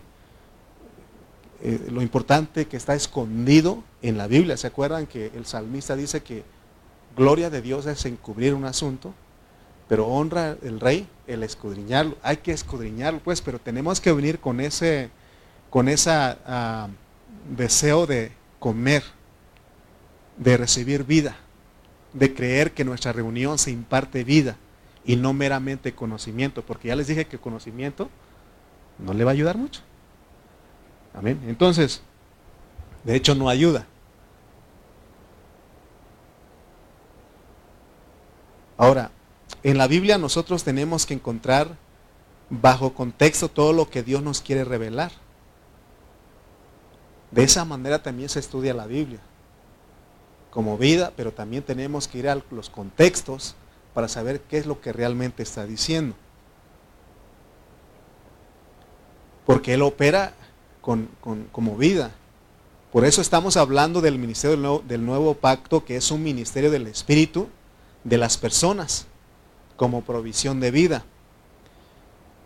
[1.62, 4.56] eh, lo importante que está escondido en la Biblia.
[4.56, 6.44] ¿Se acuerdan que el salmista dice que
[7.16, 9.14] gloria de Dios es encubrir un asunto?
[9.92, 12.16] pero honra el rey el escudriñarlo.
[12.22, 15.10] Hay que escudriñarlo, pues, pero tenemos que venir con ese,
[15.68, 16.88] con ah,
[17.54, 19.02] deseo de comer,
[20.38, 21.36] de recibir vida,
[22.14, 24.56] de creer que nuestra reunión se imparte vida
[25.04, 28.08] y no meramente conocimiento, porque ya les dije que conocimiento
[28.98, 29.82] no le va a ayudar mucho.
[31.14, 31.40] Amén.
[31.46, 32.02] Entonces,
[33.04, 33.86] de hecho no ayuda.
[38.76, 39.10] Ahora,
[39.62, 41.76] en la Biblia nosotros tenemos que encontrar
[42.50, 45.12] bajo contexto todo lo que Dios nos quiere revelar.
[47.30, 49.20] De esa manera también se estudia la Biblia
[50.50, 53.56] como vida, pero también tenemos que ir a los contextos
[53.94, 56.14] para saber qué es lo que realmente está diciendo.
[59.46, 60.34] Porque Él opera
[60.80, 62.12] como vida.
[62.92, 67.48] Por eso estamos hablando del ministerio del nuevo pacto, que es un ministerio del Espíritu
[68.04, 69.06] de las personas
[69.76, 71.04] como provisión de vida.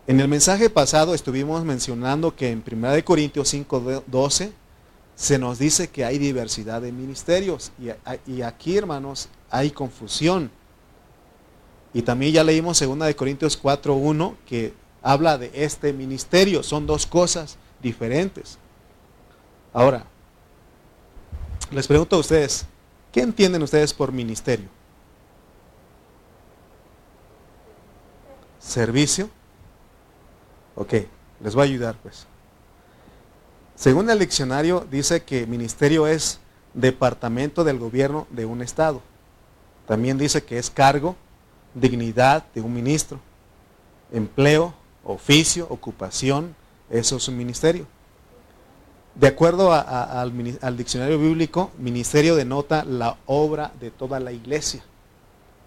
[0.07, 4.53] En el mensaje pasado estuvimos mencionando que en 1 Corintios 5, 12
[5.15, 7.71] se nos dice que hay diversidad de ministerios
[8.25, 10.49] y, aquí, hermanos, hay confusión.
[11.97, 16.61] Y también ya leímos 2 Corintios 4, 1 que habla de este ministerio.
[16.61, 18.59] Son dos cosas diferentes.
[19.73, 20.05] Ahora,
[21.71, 22.67] les pregunto a ustedes,
[23.11, 24.69] ¿qué entienden ustedes por ministerio?
[28.59, 29.27] servicio.
[30.75, 30.93] Ok,
[31.41, 32.27] les voy a ayudar pues.
[33.73, 36.39] Según el diccionario dice que ministerio es
[36.75, 39.01] departamento del gobierno de un estado.
[39.87, 41.15] También dice que es cargo,
[41.73, 43.19] dignidad de un ministro,
[44.11, 46.55] empleo, oficio, ocupación,
[46.89, 47.85] eso es un ministerio.
[49.15, 54.83] De acuerdo al, diccionario bíblico, ministerio denota la obra de toda la iglesia.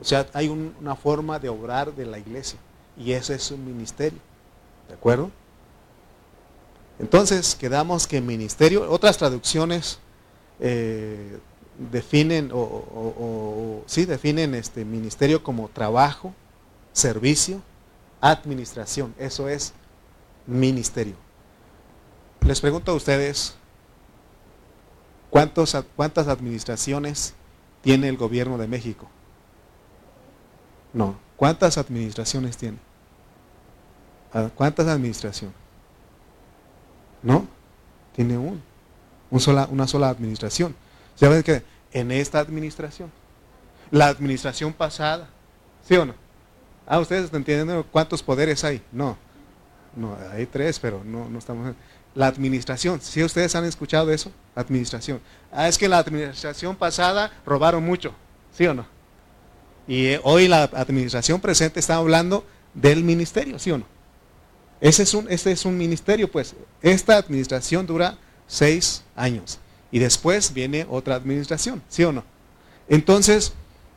[0.00, 2.58] O sea, hay una forma de obrar de la iglesia
[2.96, 4.20] y ese es un ministerio.
[4.88, 5.30] ¿De acuerdo?
[7.00, 9.98] Entonces, quedamos que ministerio, otras traducciones
[10.60, 11.38] eh,
[11.90, 16.34] definen o, sí definen este ministerio como trabajo,
[16.92, 17.62] servicio,
[18.20, 19.14] administración.
[19.18, 19.72] Eso es
[20.46, 21.14] ministerio.
[22.46, 23.54] Les pregunto a ustedes,
[25.30, 27.34] ¿cuántos, ¿cuántas administraciones
[27.80, 29.08] tiene el gobierno de México?
[30.92, 32.78] No, ¿cuántas administraciones tiene?
[34.32, 35.56] Ah, ¿Cuántas administraciones?
[37.22, 37.46] ¿No?
[38.14, 38.62] Tiene un,
[39.38, 40.74] sola, una sola administración.
[41.20, 43.12] ¿Saben que en esta administración,
[43.90, 45.28] la administración pasada,
[45.86, 46.14] ¿sí o no?
[46.86, 48.82] Ah, ustedes están entendiendo cuántos poderes hay.
[48.90, 49.18] No,
[49.94, 51.74] no, hay tres, pero no, no estamos.
[52.14, 54.32] La administración, ¿sí ustedes han escuchado eso?
[54.54, 55.20] Administración.
[55.52, 58.14] Ah, es que la administración pasada robaron mucho,
[58.56, 58.86] ¿sí o no?
[59.86, 63.84] Y eh, hoy la administración presente está hablando del ministerio, ¿sí o no?
[64.80, 66.54] Ese es un, este es un ministerio, pues.
[66.80, 69.60] Esta administración dura seis años.
[69.92, 72.24] Y después viene otra administración, ¿sí o no?
[72.88, 73.52] Entonces,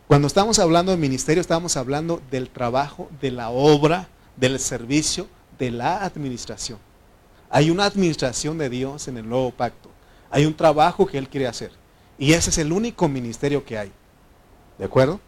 [0.08, 5.28] cuando estamos hablando de ministerio, estamos hablando del trabajo, de la obra, del servicio,
[5.58, 6.80] de la administración.
[7.50, 9.90] Hay una administración de Dios en el nuevo pacto.
[10.30, 11.72] Hay un trabajo que Él quiere hacer.
[12.18, 13.92] Y ese es el único ministerio que hay.
[14.78, 15.20] ¿De acuerdo?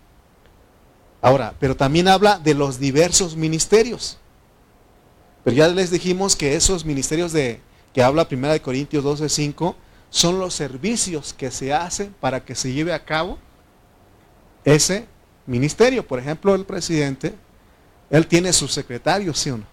[1.21, 4.17] Ahora, pero también habla de los diversos ministerios.
[5.43, 7.61] Pero ya les dijimos que esos ministerios de
[7.93, 9.75] que habla 1 Corintios 12, 5
[10.15, 13.37] son los servicios que se hacen para que se lleve a cabo
[14.63, 15.07] ese
[15.45, 16.07] ministerio.
[16.07, 17.33] Por ejemplo, el presidente,
[18.09, 19.65] él tiene su secretario, ¿sí o no?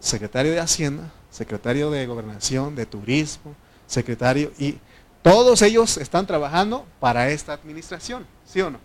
[0.00, 3.54] Secretario de Hacienda, secretario de Gobernación, de Turismo,
[3.86, 4.78] secretario, y
[5.20, 8.80] todos ellos están trabajando para esta administración, ¿sí o no?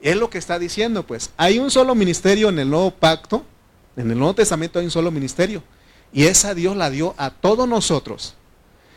[0.00, 1.28] Es lo que está diciendo, pues.
[1.36, 3.44] Hay un solo ministerio en el nuevo pacto,
[3.96, 5.62] en el Nuevo Testamento hay un solo ministerio,
[6.10, 8.34] y esa Dios la dio a todos nosotros.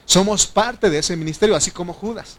[0.06, 2.38] Somos parte de ese ministerio, así como Judas.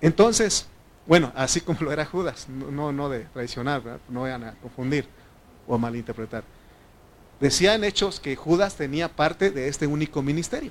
[0.00, 0.66] Entonces,
[1.06, 5.06] bueno, así como lo era Judas, no, no de traicionar, no vayan a confundir
[5.66, 6.44] o malinterpretar.
[7.40, 10.70] Decía en Hechos que Judas tenía parte de este único ministerio.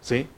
[0.00, 0.28] ¿Sí?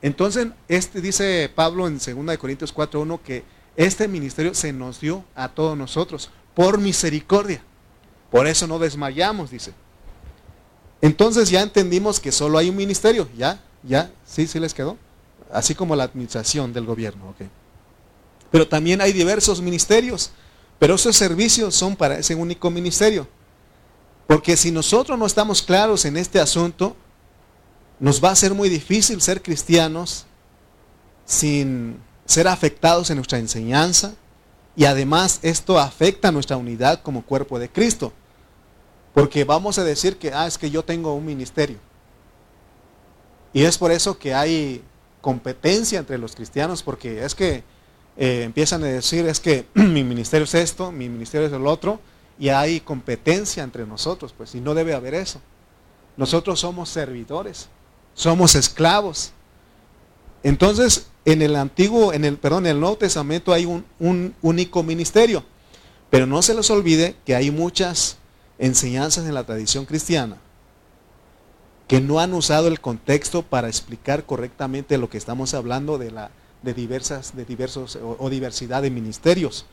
[0.00, 3.44] Entonces, este dice Pablo en 2 Corintios 4.1 que
[3.76, 7.62] este ministerio se nos dio a todos nosotros por misericordia.
[8.30, 9.72] Por eso no desmayamos, dice.
[11.00, 13.60] Entonces ya entendimos que solo hay un ministerio, ¿ya?
[13.82, 14.10] ¿Ya?
[14.24, 14.46] ¿Sí?
[14.46, 14.96] ¿Sí les quedó?
[15.52, 17.46] Así como la administración del gobierno, ok.
[18.50, 20.30] Pero también hay diversos ministerios,
[20.78, 23.26] pero esos servicios son para ese único ministerio.
[24.26, 26.96] Porque si nosotros no estamos claros en este asunto,
[27.98, 30.26] nos va a ser muy difícil ser cristianos
[31.24, 34.14] sin ser afectados en nuestra enseñanza
[34.74, 38.12] y además esto afecta nuestra unidad como cuerpo de Cristo.
[39.14, 41.78] Porque vamos a decir que, ah, es que yo tengo un ministerio.
[43.52, 44.82] Y es por eso que hay
[45.20, 47.62] competencia entre los cristianos, porque es que
[48.16, 52.00] eh, empiezan a decir, es que mi ministerio es esto, mi ministerio es el otro,
[52.38, 55.40] y hay competencia entre nosotros, pues, y no debe haber eso.
[56.16, 57.68] Nosotros somos servidores,
[58.14, 59.32] somos esclavos.
[60.42, 64.82] Entonces, en el antiguo, en el, perdón, en el Nuevo Testamento hay un, un único
[64.82, 65.44] ministerio.
[66.10, 68.16] Pero no se les olvide que hay muchas
[68.58, 70.36] enseñanzas en la tradición cristiana
[71.92, 76.30] que no han usado el contexto para explicar correctamente lo que estamos hablando de la
[76.62, 79.66] de diversas de diversos o, diversidad de ministerios.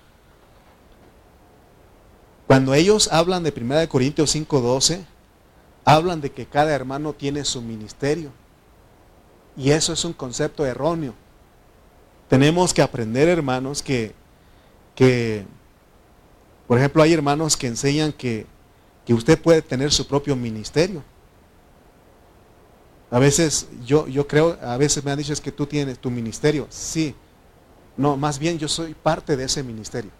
[2.45, 5.05] Cuando ellos hablan de 1 Corintios 5:12,
[5.85, 8.31] hablan de que cada hermano tiene su ministerio.
[9.55, 11.13] Y eso es un concepto erróneo.
[12.27, 14.13] Tenemos que aprender, hermanos, que,
[14.93, 15.45] que
[16.67, 18.45] por ejemplo, hay hermanos que enseñan que
[19.05, 21.01] que usted puede tener su propio ministerio.
[23.11, 26.11] A veces yo, yo creo, a veces me han dicho es que tú tienes tu
[26.11, 26.67] ministerio.
[26.69, 27.15] Sí.
[27.97, 30.11] No, más bien yo soy parte de ese ministerio.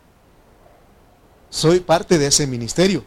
[1.49, 3.04] Soy parte de ese ministerio.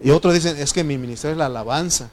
[0.00, 2.10] Y otros dicen, es que mi ministerio es la alabanza.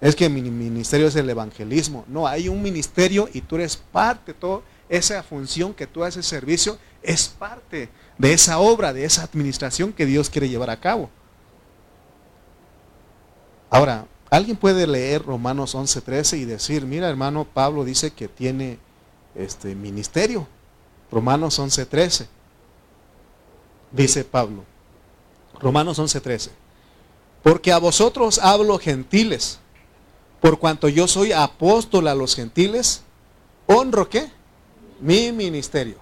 [0.00, 2.04] Es que mi ministerio es el evangelismo.
[2.08, 6.78] No, hay un ministerio y tú eres parte, toda esa función que tú haces servicio
[7.02, 11.10] es parte de esa obra, de esa administración que Dios quiere llevar a cabo.
[13.68, 18.78] Ahora, alguien puede leer Romanos 11:13 y decir, mira hermano, Pablo dice que tiene
[19.34, 20.46] este ministerio.
[21.10, 22.26] Romanos 11:13.
[23.92, 24.64] Dice Pablo.
[25.60, 26.50] Romanos 11:13.
[27.42, 29.58] Porque a vosotros hablo gentiles,
[30.40, 33.02] por cuanto yo soy apóstol a los gentiles,
[33.66, 34.30] honro qué?
[35.00, 35.96] Mi ministerio.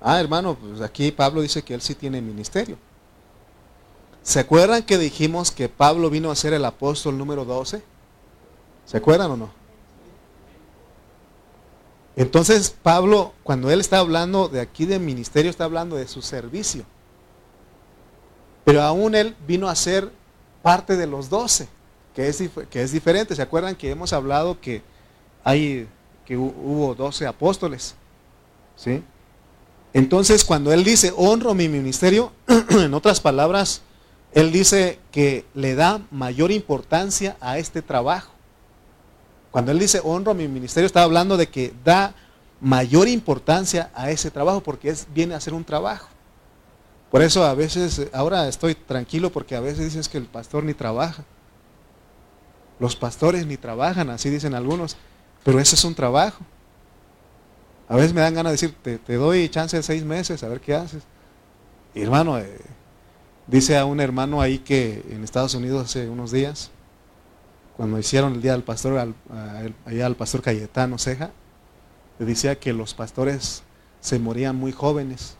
[0.00, 2.76] Ah, hermano, pues aquí Pablo dice que él sí tiene ministerio.
[4.22, 7.82] ¿Se acuerdan que dijimos que Pablo vino a ser el apóstol número 12?
[8.86, 9.50] ¿Se acuerdan o no?
[12.14, 16.84] Entonces Pablo, cuando él está hablando de aquí de ministerio, está hablando de su servicio.
[18.64, 20.10] Pero aún él vino a ser
[20.62, 21.68] parte de los doce.
[22.14, 23.34] que es, que es diferente.
[23.34, 24.82] ¿Se acuerdan que hemos hablado que
[25.42, 25.88] hay
[26.24, 27.96] que hubo 12 apóstoles?
[28.76, 29.02] ¿Sí?
[29.92, 32.32] Entonces, cuando él dice, honro mi ministerio,
[32.70, 33.82] en otras palabras,
[34.34, 38.32] él dice que le da mayor importancia a este trabajo.
[39.50, 42.14] Cuando él dice, honro mi ministerio, está hablando de que da
[42.60, 46.08] mayor importancia a ese trabajo porque es, viene a hacer un trabajo.
[47.10, 50.72] Por eso a veces, ahora estoy tranquilo porque a veces dices que el pastor ni
[50.72, 51.24] trabaja.
[52.78, 54.96] Los pastores ni trabajan, así dicen algunos,
[55.44, 56.42] pero ese es un trabajo.
[57.86, 60.60] A veces me dan ganas de decir, te, doy chance de seis meses, a ver
[60.62, 61.02] qué haces.
[61.94, 62.58] Y hermano, eh,
[63.52, 66.70] dice a un hermano ahí que en Estados Unidos hace unos días,
[67.76, 69.14] cuando hicieron el día del pastor,
[69.84, 71.30] allá al pastor Cayetano Ceja,
[72.18, 73.62] le decía que los pastores
[74.00, 75.36] se morían muy jóvenes.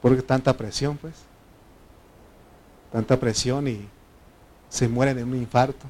[0.00, 1.14] Porque tanta presión, pues.
[2.92, 3.88] Tanta presión y
[4.68, 5.86] se mueren de un infarto.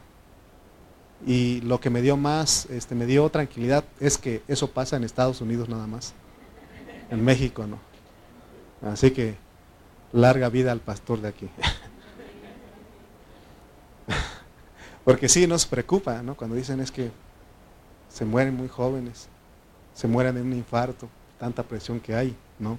[1.26, 5.04] Y lo que me dio más, este, me dio tranquilidad es que eso pasa en
[5.04, 6.14] Estados Unidos nada más.
[7.10, 7.78] En México no.
[8.90, 9.36] Así que
[10.12, 11.48] larga vida al pastor de aquí.
[15.04, 16.36] Porque sí nos preocupa, ¿no?
[16.36, 17.10] Cuando dicen es que
[18.08, 19.28] se mueren muy jóvenes,
[19.94, 21.08] se mueren de un infarto,
[21.38, 22.78] tanta presión que hay, ¿no?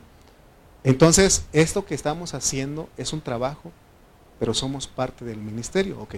[0.84, 3.72] Entonces, esto que estamos haciendo es un trabajo,
[4.40, 6.16] pero somos parte del ministerio, ok.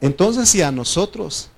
[0.00, 1.50] Entonces, si a nosotros,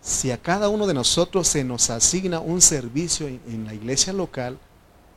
[0.00, 4.58] si a cada uno de nosotros se nos asigna un servicio en, la iglesia local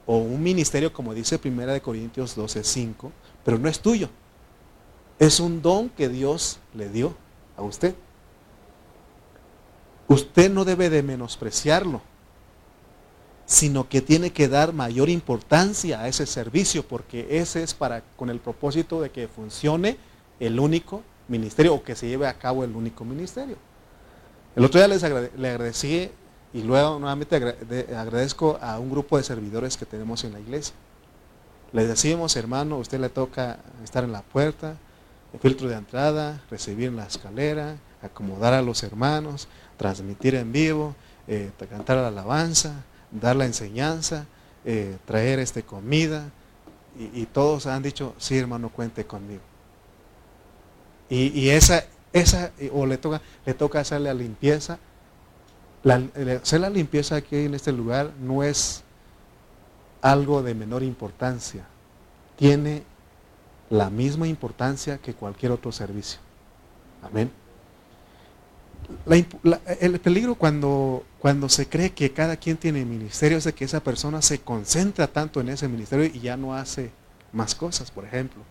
[0.08, 3.12] o un ministerio, como dice Primera de Corintios 12, 5,
[3.46, 4.10] pero no es tuyo,
[5.20, 7.16] es un don que Dios le dio
[7.58, 7.94] a usted.
[10.08, 12.02] Usted no debe de menospreciarlo,
[13.46, 18.30] sino que tiene que dar mayor importancia a ese servicio, porque ese es para con
[18.30, 19.98] el propósito de que funcione
[20.40, 23.58] el único ministerio o que se lleve a cabo el único ministerio.
[24.56, 25.02] El otro día les
[25.38, 26.10] le agradecí
[26.58, 27.36] y luego nuevamente
[27.96, 30.74] agradezco a un grupo de servidores que tenemos en la iglesia.
[31.72, 34.76] Les decimos, hermano, usted le toca estar en la puerta,
[35.34, 39.48] el filtro de entrada, recibir en la escalera, acomodar a los hermanos,
[39.78, 40.96] transmitir en vivo,
[41.28, 44.26] eh, cantar la alabanza, dar la enseñanza,
[44.66, 46.32] eh, traer este comida.
[46.98, 49.44] Y, y, todos han dicho, sí hermano, cuente conmigo.
[51.08, 54.80] Y, esa, esa, o le toca, le toca hacer la limpieza.
[55.94, 58.84] Hacer la limpieza aquí en este lugar no es
[60.02, 61.66] algo de menor importancia.
[62.36, 62.84] Tiene
[63.70, 66.20] la misma importancia que cualquier otro servicio.
[67.04, 67.32] Amén.
[69.80, 73.82] el peligro cuando, cuando se cree que cada quien tiene ministerio es de que esa
[73.82, 76.92] persona se concentra tanto en ese ministerio y ya no hace
[77.34, 78.42] más cosas, por ejemplo.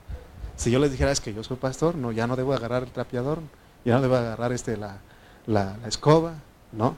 [0.57, 2.91] Si yo les dijera es que yo soy pastor, no, ya no debo agarrar el
[2.91, 3.41] trapeador,
[3.85, 4.99] ya no debo agarrar este, la,
[5.47, 6.35] la, escoba,
[6.73, 6.97] ¿no?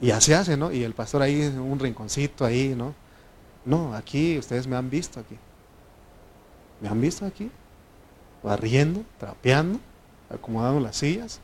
[0.00, 0.72] Y así hace, ¿no?
[0.72, 2.94] Y el pastor ahí, un rinconcito ahí, ¿no?
[3.64, 5.36] No, aquí ustedes me han visto aquí.
[6.80, 7.50] ¿Me han visto aquí?
[8.42, 9.78] Barriendo, trapeando,
[10.30, 11.40] acomodando las sillas.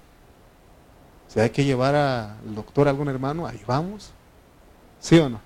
[1.29, 4.13] Si hay que llevar al doctor a algún hermano, ahí vamos.
[5.01, 5.41] ¿Sí o no?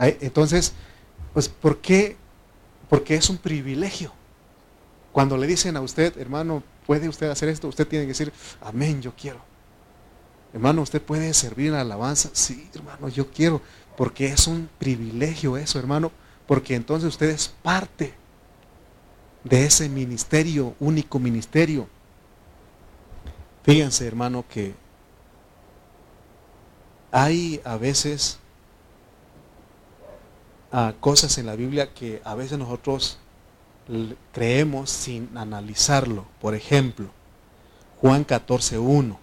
[0.00, 0.74] entonces,
[1.32, 2.16] pues, ¿por qué?
[2.88, 4.12] Porque es un privilegio.
[5.12, 7.68] Cuando le dicen a usted, hermano, ¿puede usted hacer esto?
[7.68, 9.47] Usted tiene que decir, amén, yo quiero.
[10.52, 12.30] Hermano, ¿usted puede servir en la alabanza?
[12.32, 13.60] Sí, hermano, yo quiero.
[13.96, 16.10] Porque es un privilegio eso, hermano.
[16.46, 18.14] Porque entonces usted es parte
[19.44, 21.88] de ese ministerio, único ministerio.
[23.62, 24.74] Fíjense, hermano, que
[27.10, 28.38] hay a veces
[30.72, 33.18] ah, cosas en la Biblia que a veces nosotros
[34.32, 36.26] creemos sin analizarlo.
[36.40, 37.08] Por ejemplo,
[38.00, 39.16] Juan 14.1.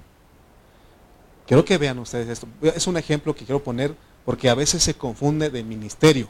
[1.48, 2.48] Quiero que vean ustedes esto.
[2.62, 6.30] Es un ejemplo que quiero poner porque a veces se confunde de ministerio.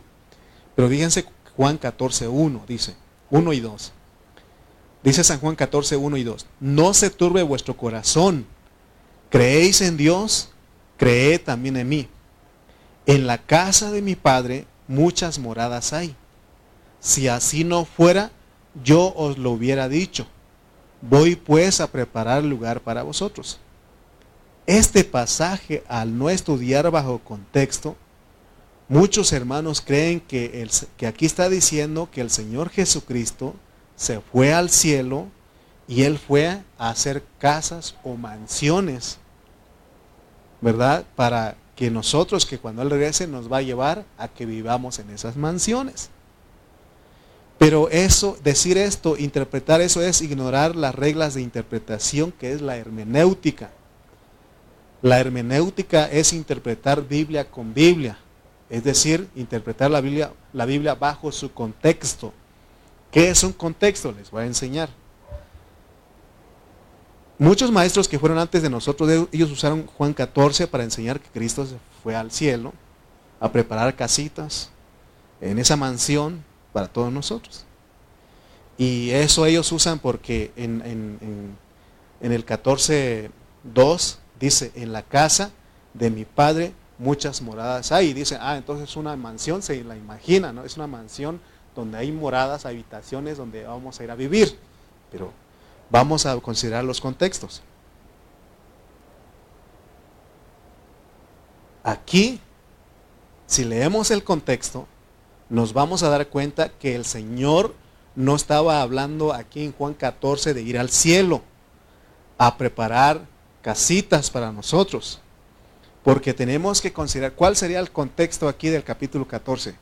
[0.76, 2.96] Pero fíjense Juan 14.1, dice,
[3.30, 3.94] 1 y 2.
[5.04, 6.48] Dice San Juan 14, 1 y 2.
[6.60, 8.46] No se turbe vuestro corazón.
[9.30, 10.50] Creéis en Dios,
[10.98, 12.08] creed también en mí.
[13.06, 16.16] En la casa de mi Padre muchas moradas hay.
[17.00, 18.32] Si así no fuera,
[18.84, 20.28] yo os lo hubiera dicho.
[21.02, 23.60] Voy pues a preparar lugar para vosotros.
[24.68, 27.96] Este pasaje, al no estudiar bajo contexto,
[28.90, 33.54] muchos hermanos creen que, el, que aquí está diciendo que el Señor Jesucristo
[33.96, 35.28] se fue al cielo
[35.88, 39.20] y Él fue a hacer casas o mansiones,
[40.62, 41.06] ¿verdad?
[41.16, 45.12] Para que nosotros, que cuando Él regrese, nos va a llevar a que vivamos en
[45.12, 46.10] esas mansiones.
[47.60, 52.78] Pero eso, decir esto, interpretar eso es ignorar las reglas de interpretación que es la
[52.78, 53.70] hermenéutica.
[55.02, 58.18] La hermenéutica es interpretar Biblia con Biblia,
[58.70, 62.34] es decir, interpretar la Biblia, la Biblia bajo su contexto.
[63.12, 64.12] ¿Qué es un contexto?
[64.12, 64.90] Les voy a enseñar.
[67.38, 71.66] Muchos maestros que fueron antes de nosotros, ellos usaron Juan 14 para enseñar que Cristo
[71.66, 72.74] se fue al cielo
[73.40, 74.70] a preparar casitas
[75.42, 77.66] en esa mansión para todos nosotros.
[78.78, 81.58] Y eso ellos usan porque en, en,
[82.22, 85.52] en, el 14.2 dice, en la casa
[85.94, 88.10] de mi padre muchas moradas hay.
[88.10, 90.64] Y dice, ah, entonces es una mansión, se la imagina, ¿no?
[90.64, 91.42] Es una mansión
[91.76, 94.58] donde hay moradas, habitaciones donde vamos a ir a vivir.
[95.12, 95.32] Pero
[95.90, 97.62] vamos a considerar los contextos.
[101.84, 102.40] Aquí,
[103.46, 104.88] si leemos el contexto,
[105.50, 107.76] nos vamos a dar cuenta que el Señor
[108.16, 111.42] no estaba hablando aquí en Juan 14 de ir al cielo
[112.38, 113.22] a preparar
[113.66, 115.20] casitas para nosotros.
[116.04, 119.74] Porque tenemos que considerar cuál sería el contexto aquí del capítulo 14.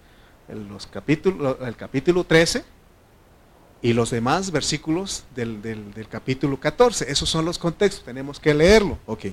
[0.47, 2.63] El, los capítulo, el capítulo 13
[3.81, 7.11] y los demás versículos del, del, capítulo 14.
[7.11, 8.97] Esos son los contextos, tenemos que leerlo.
[9.05, 9.25] Ok.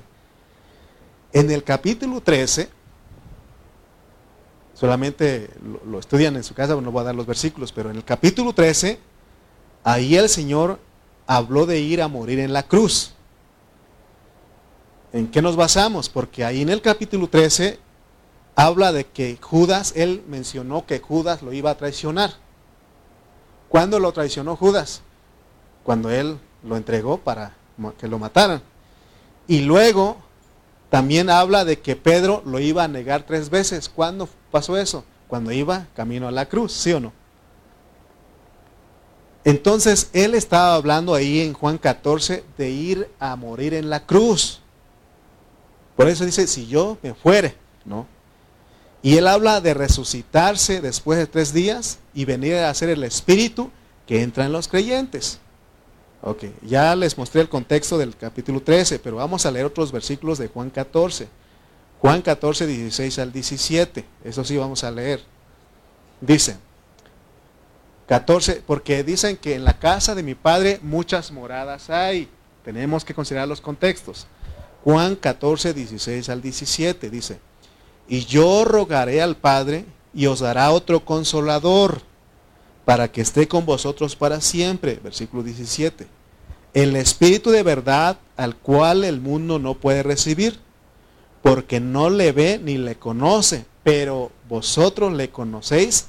[1.32, 2.68] En el capítulo 13
[4.74, 5.48] solamente
[5.86, 8.52] lo, estudian en su casa, no voy a dar los versículos, pero en el capítulo
[8.52, 8.98] 13,
[9.84, 10.80] ahí el Señor
[11.28, 13.14] habló de ir a morir en la cruz.
[15.12, 16.08] ¿En qué nos basamos?
[16.08, 17.78] Porque ahí en el capítulo 13
[18.54, 22.34] habla de que Judas, él mencionó que Judas lo iba a traicionar.
[23.68, 25.02] ¿Cuándo lo traicionó Judas?
[25.82, 27.54] Cuando él lo entregó para
[27.98, 28.62] que lo mataran.
[29.48, 30.16] Y luego
[30.90, 33.88] también habla de que Pedro lo iba a negar tres veces.
[33.88, 35.04] ¿Cuándo pasó eso?
[35.28, 37.12] Cuando iba camino a la cruz, ¿sí o no?
[39.44, 44.60] Entonces él estaba hablando ahí en Juan 14 de ir a morir en la cruz.
[46.00, 48.06] Por eso dice, si yo me fuere, ¿no?
[49.02, 53.70] Y él habla de resucitarse después de tres días y venir a ser el espíritu
[54.06, 55.40] que entra en los creyentes.
[56.22, 60.38] Ok, ya les mostré el contexto del capítulo 13, pero vamos a leer otros versículos
[60.38, 61.28] de Juan 14.
[62.00, 64.02] Juan 14, 16 al 17.
[64.24, 65.20] Eso sí vamos a leer.
[66.22, 66.56] Dice,
[68.08, 72.26] 14, porque dicen que en la casa de mi padre muchas moradas hay.
[72.64, 74.26] Tenemos que considerar los contextos.
[74.84, 77.38] Juan 14, 16 al 17 dice,
[78.08, 82.02] y yo rogaré al Padre y os dará otro consolador
[82.84, 84.98] para que esté con vosotros para siempre.
[85.02, 86.06] Versículo 17.
[86.74, 90.58] El Espíritu de verdad al cual el mundo no puede recibir,
[91.42, 96.06] porque no le ve ni le conoce, pero vosotros le conocéis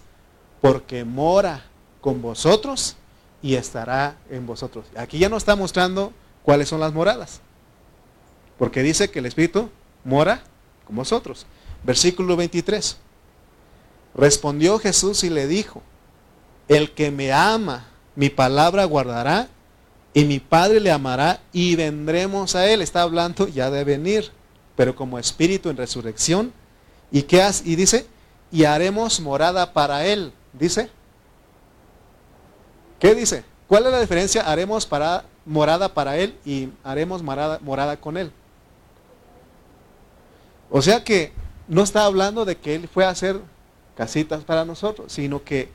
[0.61, 1.65] porque mora
[1.99, 2.95] con vosotros
[3.41, 4.85] y estará en vosotros.
[4.95, 6.13] Aquí ya nos está mostrando
[6.43, 7.41] cuáles son las moradas,
[8.61, 9.71] porque dice que el Espíritu
[10.03, 10.43] mora
[10.85, 11.47] con vosotros.
[11.83, 12.95] Versículo 23.
[14.13, 15.81] Respondió Jesús y le dijo,
[16.67, 19.47] el que me ama, mi palabra guardará,
[20.13, 22.83] y mi Padre le amará, y vendremos a él.
[22.83, 24.29] Está hablando ya de venir,
[24.75, 26.53] pero como espíritu en resurrección.
[27.11, 27.67] ¿Y qué hace?
[27.67, 28.05] Y dice,
[28.51, 30.33] y haremos morada para él.
[30.53, 30.91] Dice.
[32.99, 33.43] ¿Qué dice?
[33.67, 34.43] ¿Cuál es la diferencia?
[34.43, 34.87] Haremos
[35.47, 38.31] morada para él y haremos morada con él.
[40.71, 41.33] O sea que
[41.67, 43.39] no está hablando de que él fue a hacer
[43.95, 45.69] casitas para nosotros, sino que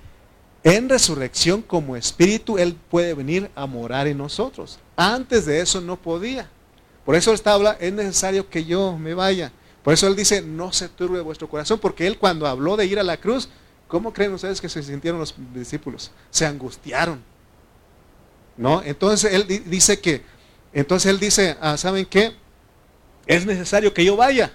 [0.66, 4.80] en resurrección como espíritu, Él puede venir a morar en nosotros.
[4.97, 6.49] Antes de eso no podía.
[7.05, 9.53] Por eso está habla, es necesario que yo me vaya.
[9.84, 12.99] Por eso Él dice, no se turbe vuestro corazón, porque Él cuando habló de ir
[12.99, 13.49] a la cruz,
[13.86, 16.11] ¿cómo creen ustedes que se sintieron los discípulos?
[16.30, 17.22] Se angustiaron.
[18.57, 18.82] ¿No?
[18.82, 20.22] Entonces Él dice que,
[20.72, 22.32] entonces Él dice, ah, ¿saben qué?
[23.24, 24.51] Es necesario que yo vaya.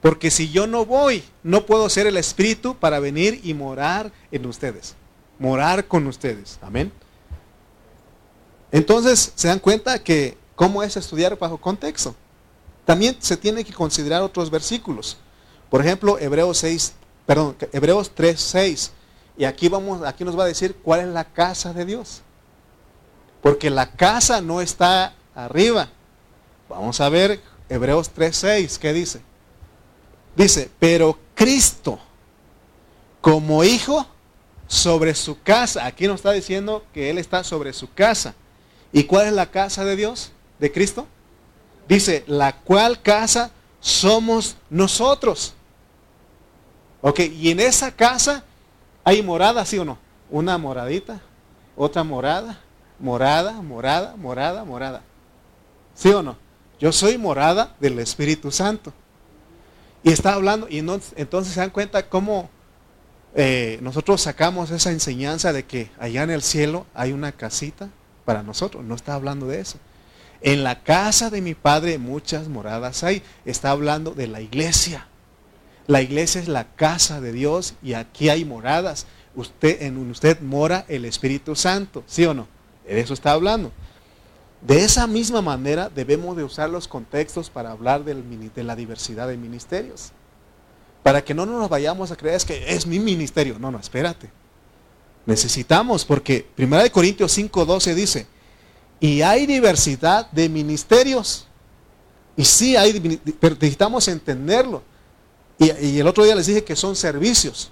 [0.00, 4.46] Porque si yo no voy, no puedo ser el Espíritu para venir y morar en
[4.46, 4.94] ustedes
[5.38, 6.58] morar con ustedes.
[6.60, 6.92] Amén.
[8.70, 12.14] Entonces, se dan cuenta que cómo es estudiar bajo contexto.
[12.84, 15.16] También se tiene que considerar otros versículos.
[15.70, 16.92] Por ejemplo, Hebreos 6,
[17.26, 18.92] perdón, Hebreos 3, 6.
[19.36, 22.22] Y aquí vamos, aquí nos va a decir cuál es la casa de Dios.
[23.42, 25.88] Porque la casa no está arriba.
[26.68, 29.20] Vamos a ver Hebreos 3, 6, ¿qué dice?
[30.38, 31.98] Dice, pero Cristo
[33.20, 34.06] como hijo
[34.66, 35.84] sobre su casa.
[35.84, 38.34] Aquí nos está diciendo que Él está sobre su casa.
[38.90, 40.32] ¿Y cuál es la casa de Dios?
[40.58, 41.06] ¿De Cristo?
[41.86, 45.52] Dice, la cual casa somos nosotros.
[47.02, 48.42] Ok, y en esa casa
[49.04, 49.98] hay morada, ¿sí o no?
[50.30, 51.20] una moradita,
[51.76, 52.60] otra morada,
[52.98, 55.02] morada, morada, morada, morada.
[55.94, 56.36] ¿Sí o no?
[56.78, 58.92] Yo soy morada del Espíritu Santo.
[60.02, 62.50] Y está hablando, y entonces se dan cuenta cómo
[63.34, 67.90] eh, nosotros sacamos esa enseñanza de que allá en el cielo hay una casita
[68.24, 68.84] para nosotros.
[68.84, 69.78] No está hablando de eso.
[70.40, 73.22] En la casa de mi padre muchas moradas hay.
[73.44, 75.06] Está hablando de la iglesia.
[75.86, 79.06] La iglesia es la casa de Dios y aquí hay moradas.
[79.34, 82.46] Usted, en usted mora el Espíritu Santo, ¿sí o no?
[82.86, 83.72] De eso está hablando.
[84.60, 89.36] De esa misma manera debemos de usar los contextos para hablar de la diversidad de
[89.36, 90.12] ministerios.
[91.02, 93.58] Para que no nos vayamos a creer que es mi ministerio.
[93.58, 94.30] No, no, espérate.
[95.26, 98.26] Necesitamos, porque 1 Corintios 5:12 dice,
[99.00, 101.46] y hay diversidad de ministerios.
[102.36, 104.82] Y sí hay, pero necesitamos entenderlo.
[105.58, 107.70] Y, el otro día les dije que son servicios.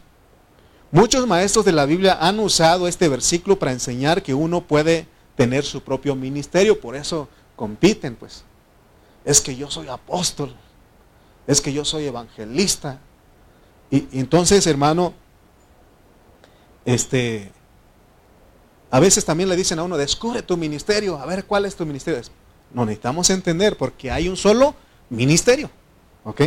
[0.91, 5.07] Muchos maestros de la Biblia han usado este versículo para enseñar que uno puede
[5.37, 8.45] tener su propio ministerio, por eso compiten, pues.
[9.25, 10.55] Es que yo soy apóstol,
[11.47, 12.99] es que yo soy evangelista.
[13.91, 15.15] Y, entonces, hermano,
[16.85, 17.53] este,
[18.91, 21.85] a veces también le dicen a uno, descubre tu ministerio, a ver cuál es tu
[21.85, 22.21] ministerio.
[22.73, 24.75] No necesitamos entender porque hay un solo
[25.11, 25.71] ministerio.
[26.25, 26.43] ¿Ok?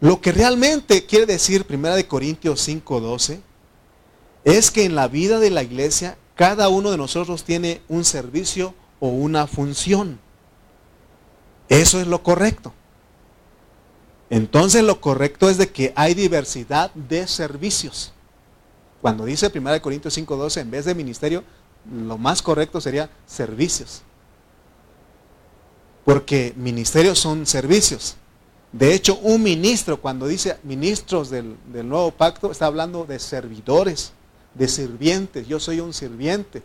[0.00, 3.40] Lo que realmente quiere decir 1 Corintios 5:12
[4.48, 8.74] es que en la vida de la iglesia cada uno de nosotros tiene un servicio
[8.98, 10.18] o una función.
[11.68, 12.72] Eso es lo correcto.
[14.30, 18.14] Entonces lo correcto es de que hay diversidad de servicios.
[19.02, 21.44] Cuando dice 1 Corintios 5:12, en vez de ministerio,
[21.92, 24.02] lo más correcto sería servicios.
[26.06, 28.16] Porque ministerios son servicios.
[28.72, 34.12] De hecho, un ministro, cuando dice ministros del, del nuevo pacto, está hablando de servidores
[34.54, 35.46] de sirvientes.
[35.46, 36.62] Yo soy un sirviente.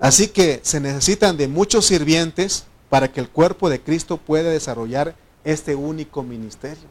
[0.00, 5.14] Así que se necesitan de muchos sirvientes para que el cuerpo de Cristo pueda desarrollar
[5.44, 6.88] este único ministerio.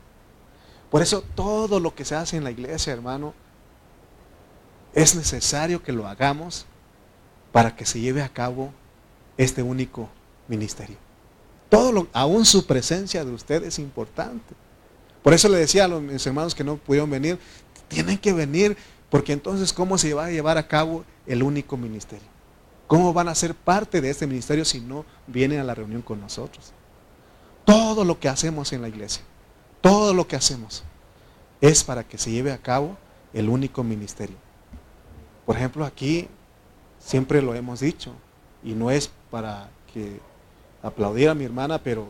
[0.89, 3.34] Por eso todo lo que se hace en la iglesia, hermano,
[4.94, 6.66] es necesario que lo hagamos
[7.52, 8.74] para que se lleve a cabo
[9.38, 10.10] este único
[10.48, 10.98] ministerio.
[11.70, 14.54] Todo lo, aún su presencia de usted es importante.
[15.24, 17.39] Por eso le decía a los mis hermanos que no pudieron venir,
[17.88, 18.76] tienen que venir
[19.12, 22.28] porque entonces, ¿cómo se va a llevar a cabo el único ministerio?
[22.88, 26.22] ¿Cómo van a ser parte de este ministerio si no vienen a la reunión con
[26.22, 26.72] nosotros?
[27.66, 29.22] Todo lo que hacemos en la iglesia,
[29.82, 30.84] todo lo que hacemos
[31.59, 32.97] es para que se lleve a cabo
[33.34, 34.38] el único ministerio.
[35.45, 36.30] Por ejemplo, aquí
[36.97, 38.14] siempre lo hemos dicho,
[38.64, 40.22] y no es para que
[40.82, 42.07] aplaudir a mi hermana, pero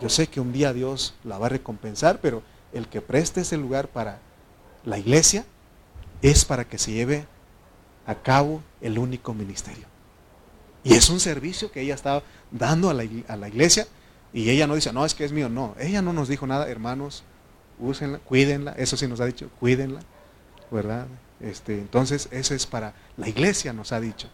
[0.00, 3.56] yo sé que un día Dios la va a recompensar, pero el que preste ese
[3.56, 4.18] lugar para
[4.84, 5.44] la iglesia
[6.22, 7.26] es para que se lleve
[8.06, 9.86] a cabo el único ministerio.
[10.84, 13.86] Y es un servicio que ella está dando a la, iglesia
[14.32, 15.74] y ella no dice, no, es que es mío, no.
[15.78, 17.22] Ella no nos dijo nada, hermanos,
[17.78, 20.00] úsenla, cuídenla, eso sí nos ha dicho, cuídenla,
[20.70, 21.06] ¿verdad?
[21.40, 24.28] Este, entonces, eso es para la iglesia, nos ha dicho.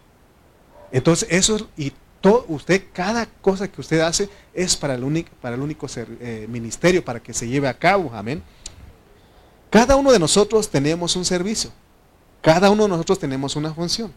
[0.92, 5.54] Entonces, eso y todo, usted, cada cosa que usted hace es para el único, para
[5.54, 8.42] el único eh, ministerio, para que se lleve a cabo, amén.
[9.70, 11.70] Cada uno de nosotros tenemos un servicio.
[12.40, 14.12] Cada uno de nosotros tenemos una función.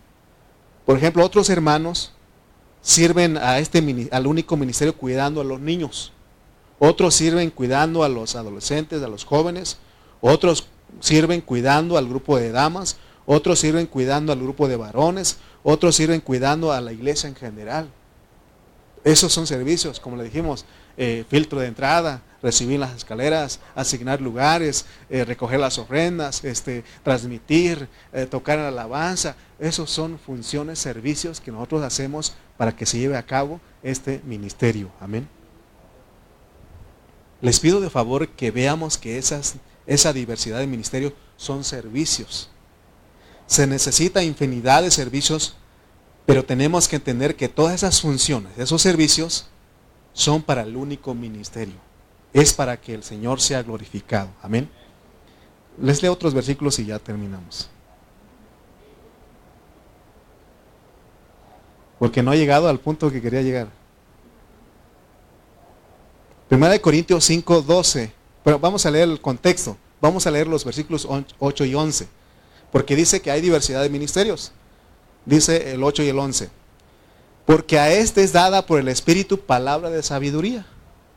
[0.85, 2.11] Por ejemplo, otros hermanos
[2.81, 6.13] sirven a este, al único ministerio cuidando a los niños.
[6.79, 9.77] Otros sirven cuidando a los adolescentes, a los jóvenes.
[10.21, 10.67] Otros
[10.99, 12.97] sirven cuidando al grupo de damas.
[13.25, 15.37] Otros sirven cuidando al grupo de varones.
[15.63, 17.89] Otros sirven cuidando a la iglesia en general.
[19.03, 20.65] Esos son servicios, como le dijimos,
[20.97, 27.87] eh, filtro de entrada, recibir las escaleras, asignar lugares, eh, recoger las ofrendas, este, transmitir,
[28.13, 29.35] eh, tocar la alabanza.
[29.59, 34.91] Esos son funciones, servicios que nosotros hacemos para que se lleve a cabo este ministerio.
[34.99, 35.27] Amén.
[37.41, 39.55] Les pido de favor que veamos que esas,
[39.87, 42.49] esa diversidad de ministerios son servicios.
[43.47, 45.55] Se necesita infinidad de servicios,
[46.25, 49.47] pero tenemos que entender que todas esas funciones, esos servicios,
[50.13, 51.91] son para el único ministerio
[52.33, 54.29] es para que el Señor sea glorificado.
[54.41, 54.69] Amén.
[55.79, 57.69] Les leo otros versículos y ya terminamos.
[61.99, 63.67] Porque no ha llegado al punto que quería llegar.
[66.49, 68.11] Primera de Corintios 5, 12.
[68.43, 69.77] Pero vamos a leer el contexto.
[70.01, 71.07] Vamos a leer los versículos
[71.39, 72.07] 8 y 11.
[72.71, 74.51] Porque dice que hay diversidad de ministerios.
[75.25, 76.49] Dice el 8 y el 11.
[77.51, 80.65] Porque a este es dada por el Espíritu palabra de sabiduría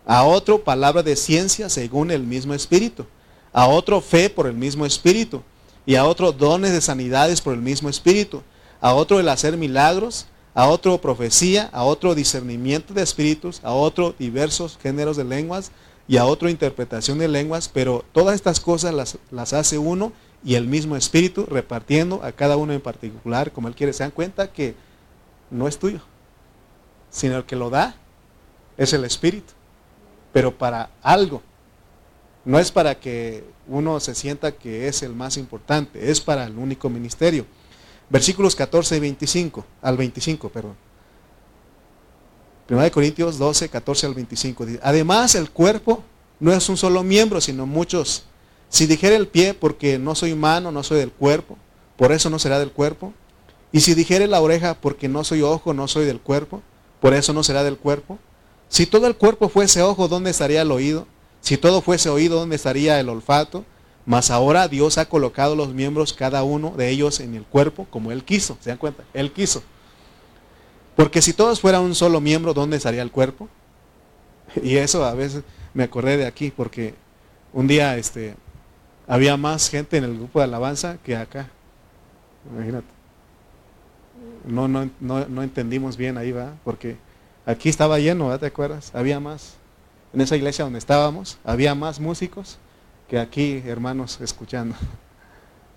[0.04, 3.06] a otro palabra de ciencia según el mismo espíritu,
[3.52, 5.44] a otro fe por el mismo espíritu,
[5.86, 8.42] y a otro dones de sanidades por el mismo Espíritu,
[8.80, 14.12] a otro el hacer milagros, a otro profecía, a otro discernimiento de espíritus, a otro
[14.18, 15.70] diversos géneros de lenguas
[16.08, 20.12] y a otro interpretación de lenguas, pero todas estas cosas las, las hace uno
[20.44, 23.92] y el mismo Espíritu repartiendo a cada uno en particular como Él quiere.
[23.92, 24.74] Se dan cuenta que
[25.48, 26.00] no es tuyo,
[27.14, 27.94] sino el que lo da
[28.76, 29.52] es el Espíritu,
[30.32, 31.42] pero para algo.
[32.44, 36.58] No es para que uno se sienta que es el más importante, es para el
[36.58, 37.46] único ministerio.
[38.10, 40.74] Versículos 14 y 25, al 25, perdón.
[42.68, 44.66] 1 Corintios 12, 14 al 25.
[44.82, 46.02] Además, el cuerpo
[46.40, 48.24] no es un solo miembro, sino muchos.
[48.68, 51.56] Si dijera el pie, porque no soy mano, no soy del cuerpo,
[51.96, 53.14] por eso no será del cuerpo.
[53.70, 56.60] Y si dijere la oreja, porque no soy ojo, no soy del cuerpo,
[57.04, 58.18] por eso no será del cuerpo.
[58.70, 61.06] Si todo el cuerpo fuese ojo, ¿dónde estaría el oído?
[61.42, 63.66] Si todo fuese oído, ¿dónde estaría el olfato?
[64.06, 68.10] Mas ahora Dios ha colocado los miembros, cada uno de ellos, en el cuerpo como
[68.10, 68.56] Él quiso.
[68.62, 69.04] ¿Se dan cuenta?
[69.12, 69.62] Él quiso.
[70.96, 73.50] Porque si todos fueran un solo miembro, ¿dónde estaría el cuerpo?
[74.62, 75.42] Y eso a veces
[75.74, 76.94] me acordé de aquí, porque
[77.52, 78.34] un día este,
[79.06, 81.50] había más gente en el grupo de alabanza que acá.
[82.50, 82.93] Imagínate.
[84.46, 86.96] No, no, no, no entendimos bien ahí, va, porque
[87.46, 88.94] aquí estaba lleno, ¿te acuerdas?
[88.94, 89.54] Había más.
[90.12, 92.58] En esa iglesia donde estábamos, había más músicos
[93.08, 94.76] que aquí, hermanos, escuchando.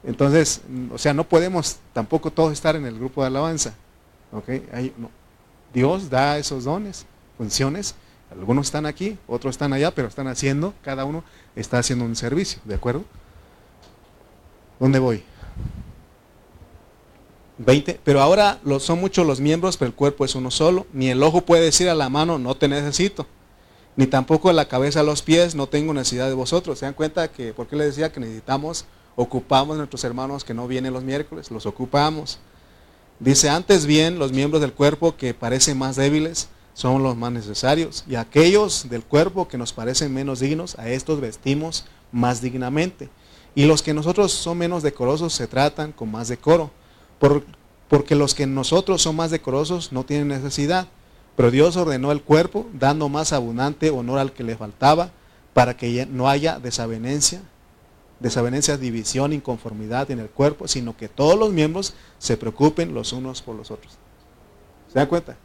[0.03, 0.61] Entonces,
[0.91, 3.74] o sea, no podemos tampoco todos estar en el grupo de alabanza.
[5.74, 7.05] Dios da esos dones,
[7.38, 7.95] funciones.
[8.32, 11.24] Algunos están aquí, otros están allá, pero están haciendo, cada uno
[11.55, 13.05] está haciendo un servicio, ¿de acuerdo?
[14.80, 15.24] ¿Dónde voy?
[17.57, 17.99] 20.
[18.03, 20.85] Pero ahora son muchos los miembros, pero el cuerpo es uno solo.
[20.93, 23.25] Ni el ojo puede decir a la mano, no te necesito
[23.97, 26.79] ni tampoco la cabeza a los pies, no tengo necesidad de vosotros.
[26.79, 28.85] Se dan cuenta que, ¿por qué les decía que necesitamos,
[29.15, 31.49] ocupamos a nuestros hermanos que no vienen los miércoles?
[31.49, 32.37] Los ocupamos.
[33.19, 38.03] Dice, antes bien, los miembros del cuerpo que parecen más débiles son los más necesarios.
[38.07, 43.09] Y aquellos del cuerpo que nos parecen menos dignos, a estos vestimos más dignamente.
[43.55, 46.69] Y los que nosotros son menos decorosos se tratan con más decoro.
[47.20, 50.88] Porque los que nosotros son más decorosos no tienen necesidad
[51.38, 55.11] pero Dios ordenó el cuerpo, dando más abundante honor al que le faltaba,
[55.53, 57.43] para que no haya desavenencia,
[58.20, 63.43] desavenencia, división, inconformidad en el cuerpo, sino que todos los miembros se preocupen los unos
[63.43, 63.93] por los otros.
[64.91, 65.38] ¿Se dan cuenta?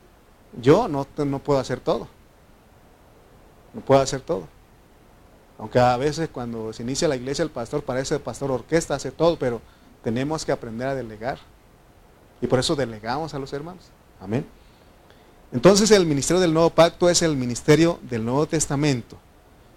[0.58, 2.08] Yo no, no puedo hacer todo.
[3.74, 4.48] No puedo hacer todo.
[5.58, 9.12] Aunque a veces cuando se inicia la iglesia el pastor parece el pastor orquesta, hace
[9.12, 9.60] todo, pero
[10.02, 11.38] tenemos que aprender a delegar.
[12.42, 13.84] Y por eso delegamos a los hermanos.
[14.20, 14.44] Amén.
[15.52, 19.16] Entonces el ministerio del nuevo pacto es el ministerio del Nuevo Testamento.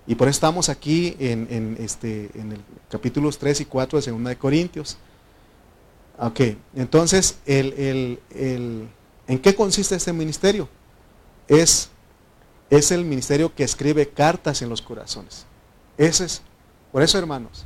[0.07, 4.24] Y por eso estamos aquí en, este, en el capítulos 3 y 4 de 2
[4.24, 4.97] de Corintios.
[6.18, 6.39] Ok,
[6.76, 8.20] entonces, el,
[9.28, 10.70] ¿en qué consiste este ministerio?
[11.47, 11.89] Es,
[12.70, 15.45] es el ministerio que escribe cartas en los corazones.
[15.97, 16.41] Ese es,
[16.91, 17.66] por eso hermanos,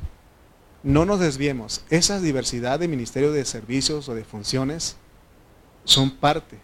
[0.83, 1.83] no nos desviemos.
[1.89, 4.95] Esa diversidad de ministerio de servicios o de funciones
[5.83, 6.59] son parte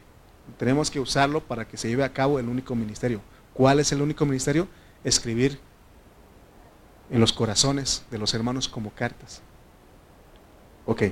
[0.57, 3.22] tenemos que usarlo para que se lleve a cabo el único ministerio.
[3.53, 4.68] ¿Cuál es el único ministerio?
[5.03, 5.59] Escribir
[7.09, 9.41] en los corazones de los hermanos como cartas.
[10.86, 11.03] Ok.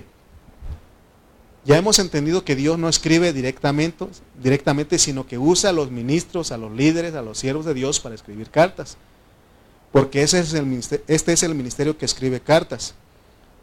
[1.66, 4.06] Ya hemos entendido que Dios no escribe directamente,
[4.42, 8.00] directamente, sino que usa a los ministros, a los líderes, a los siervos de Dios
[8.00, 8.98] para escribir cartas.
[9.94, 12.96] Porque ese es el este es el ministerio que escribe cartas.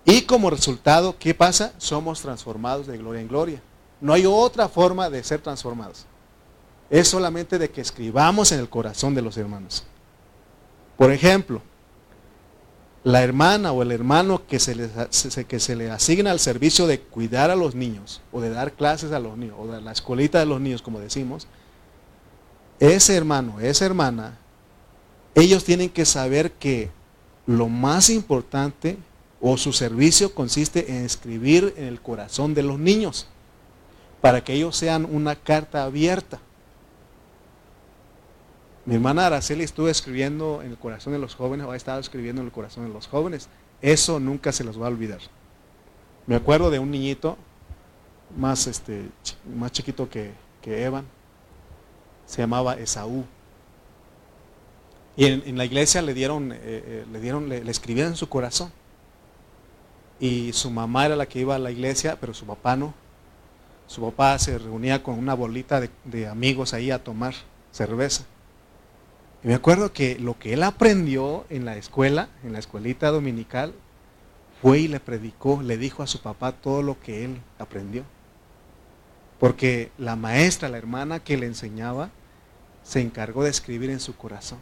[0.04, 1.72] Y como resultado, ¿qué pasa?
[1.76, 3.62] Somos transformados de gloria en gloria.
[4.00, 6.06] No hay otra forma de ser transformados.
[6.88, 9.84] Es solamente de que escribamos en el corazón de los hermanos.
[10.96, 11.62] Por ejemplo,
[13.02, 14.88] la hermana o el hermano que se, le,
[15.48, 19.10] que se le asigna al servicio de cuidar a los niños o de dar clases
[19.10, 21.48] a los niños o de la escuelita de los niños, como decimos,
[22.78, 24.38] ese hermano, esa hermana,
[25.34, 26.90] ellos tienen que saber que
[27.46, 28.98] lo más importante
[29.40, 33.26] o su servicio consiste en escribir en el corazón de los niños
[34.20, 36.40] para que ellos sean una carta abierta.
[38.84, 42.42] Mi hermana Araceli estuvo escribiendo en el corazón de los jóvenes, o ha estado escribiendo
[42.42, 43.48] en el corazón de los jóvenes.
[43.80, 45.20] Eso nunca se los va a olvidar.
[46.26, 47.36] Me acuerdo de un niñito
[48.36, 49.08] más, este,
[49.56, 50.32] más chiquito que,
[50.64, 51.04] Evan,
[52.26, 53.24] se llamaba Esaú.
[55.20, 58.72] Y en, la iglesia le dieron, eh, eh, le dieron, le, escribían en su corazón.
[60.18, 62.94] Y su mamá era la que iba a la iglesia, pero su papá no
[63.90, 67.34] su papá se reunía con una bolita de, amigos ahí a tomar
[67.72, 68.22] cerveza.
[69.42, 73.74] Y me acuerdo que lo que él aprendió en la escuela, en la escuelita dominical,
[74.62, 78.04] fue y le predicó, le dijo a su papá todo lo que él aprendió.
[79.40, 82.10] Porque la maestra, la hermana que le enseñaba,
[82.84, 84.60] se encargó de escribir en su corazón,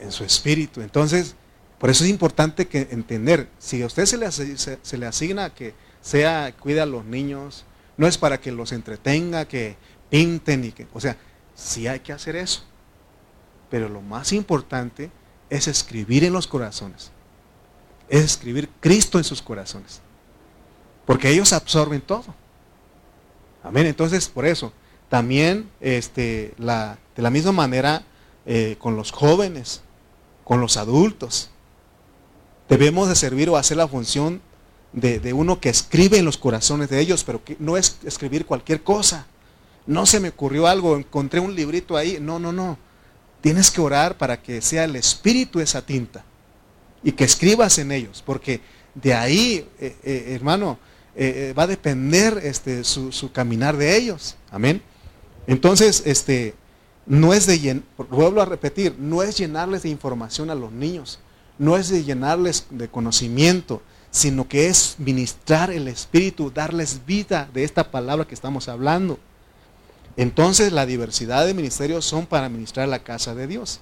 [0.00, 0.80] en su espíritu.
[0.80, 1.34] Entonces,
[1.78, 5.74] por eso es importante que entender, si a usted se le, se, le asigna que
[6.00, 7.64] sea, cuide a los niños,
[7.96, 9.76] no es para que los entretenga, que
[10.10, 11.16] pinten y que, o sea,
[11.54, 12.64] sí hay que hacer eso.
[13.70, 15.10] Pero lo más importante
[15.48, 17.12] es escribir en los corazones.
[18.08, 20.00] Es escribir Cristo en sus corazones.
[21.06, 22.34] Porque ellos absorben todo.
[23.62, 23.86] Amén.
[23.86, 24.72] Entonces, por eso,
[25.08, 28.02] también este, la, de la misma manera
[28.46, 29.82] eh, con los jóvenes,
[30.50, 31.48] con los adultos,
[32.68, 34.40] debemos de servir o hacer la función
[34.92, 38.46] de, de, uno que escribe en los corazones de ellos, pero que no es escribir
[38.46, 39.28] cualquier cosa.
[39.86, 42.18] No se me ocurrió algo, encontré un librito ahí.
[42.20, 42.78] No, no, no.
[43.40, 46.24] Tienes que orar para que sea el espíritu esa tinta
[47.04, 48.60] y que escribas en ellos, porque
[48.96, 50.80] de ahí, eh, eh, hermano,
[51.56, 54.34] va a depender este, su, su caminar de ellos.
[54.50, 54.82] Amén.
[55.46, 56.56] Entonces, este,
[57.10, 61.18] no es de, vuelvo a repetir, no es llenarles de información a los niños,
[61.58, 63.82] no es de llenarles de conocimiento,
[64.12, 69.18] sino que es ministrar el Espíritu, darles vida de esta palabra que estamos hablando.
[70.16, 73.80] Entonces la diversidad de ministerios son para ministrar la casa de Dios.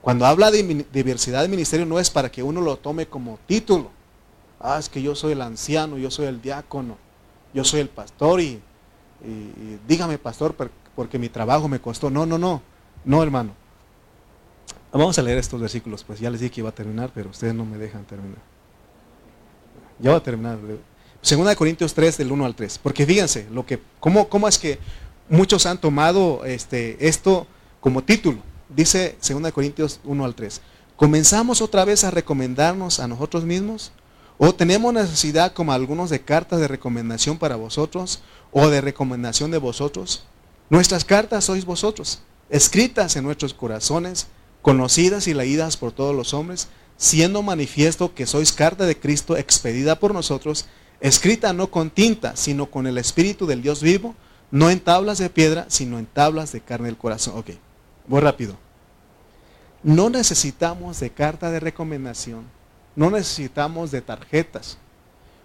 [0.00, 3.92] Cuando habla de diversidad de ministerio no es para que uno lo tome como título.
[4.58, 6.96] Ah, es que yo soy el anciano, yo soy el diácono,
[7.54, 8.60] yo soy el pastor y
[9.24, 10.54] y, dígame, pastor,
[10.94, 12.10] porque mi trabajo me costó.
[12.10, 12.62] No, no, no,
[13.04, 13.54] no, hermano.
[14.92, 17.54] Vamos a leer estos versículos, pues ya les dije que iba a terminar, pero ustedes
[17.54, 18.38] no me dejan terminar.
[19.98, 20.58] Ya va a terminar.
[21.22, 22.78] Segunda de Corintios 3, del 1 al 3.
[22.78, 24.78] Porque fíjense, lo que, cómo, cómo es que
[25.30, 27.46] muchos han tomado este, esto
[27.80, 28.38] como título.
[28.68, 30.60] Dice Segunda de Corintios 1 al 3.
[30.96, 33.92] ¿Comenzamos otra vez a recomendarnos a nosotros mismos?
[34.36, 38.22] ¿O tenemos necesidad, como algunos, de cartas de recomendación para vosotros?
[38.52, 40.24] o de recomendación de vosotros.
[40.72, 44.28] Nuestras cartas sois vosotros, escritas en nuestros corazones,
[44.62, 49.98] conocidas y leídas por todos los hombres, siendo manifiesto que sois carta de Cristo expedida
[49.98, 50.64] por nosotros,
[51.02, 54.14] escrita no con tinta, sino con el Espíritu del Dios vivo,
[54.50, 57.36] no en tablas de piedra, sino en tablas de carne del corazón.
[57.36, 57.50] Ok,
[58.06, 58.56] voy rápido.
[59.82, 62.46] No necesitamos de carta de recomendación,
[62.96, 64.78] no necesitamos de tarjetas,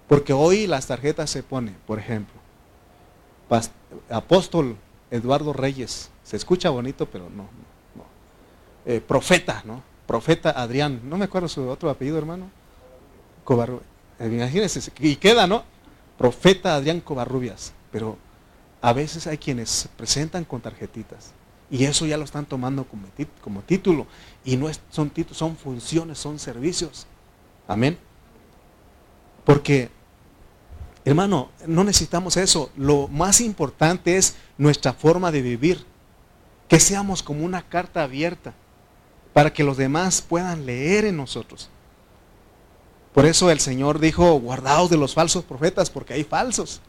[0.07, 2.35] porque hoy las tarjetas se ponen, por ejemplo,
[4.09, 4.77] apóstol
[5.11, 6.09] Eduardo Reyes.
[6.23, 7.43] Se escucha bonito, pero no.
[7.95, 8.05] no.
[8.85, 9.81] Eh, profeta, ¿no?
[10.05, 11.01] Profeta Adrián.
[11.03, 12.49] No me acuerdo su otro apellido, hermano.
[13.43, 13.87] Covarrubias.
[14.19, 15.63] Eh, imagínense, y queda, ¿no?
[16.17, 17.73] Profeta Adrián Covarrubias.
[17.91, 18.17] Pero
[18.81, 21.31] a veces hay quienes se presentan con tarjetitas.
[21.69, 23.07] Y eso ya lo están tomando como,
[23.41, 24.07] como título.
[24.45, 27.05] Y no es, son títulos, son funciones, son servicios.
[27.67, 27.97] Amén.
[29.43, 29.89] Porque
[31.07, 32.69] Hermano, no necesitamos eso.
[32.75, 35.85] Lo más importante es nuestra forma de vivir.
[36.67, 38.53] Que seamos como una carta abierta
[39.31, 41.69] para que los demás puedan leer en nosotros.
[43.13, 46.81] Por eso el Señor dijo, guardaos de los falsos profetas, porque hay falsos.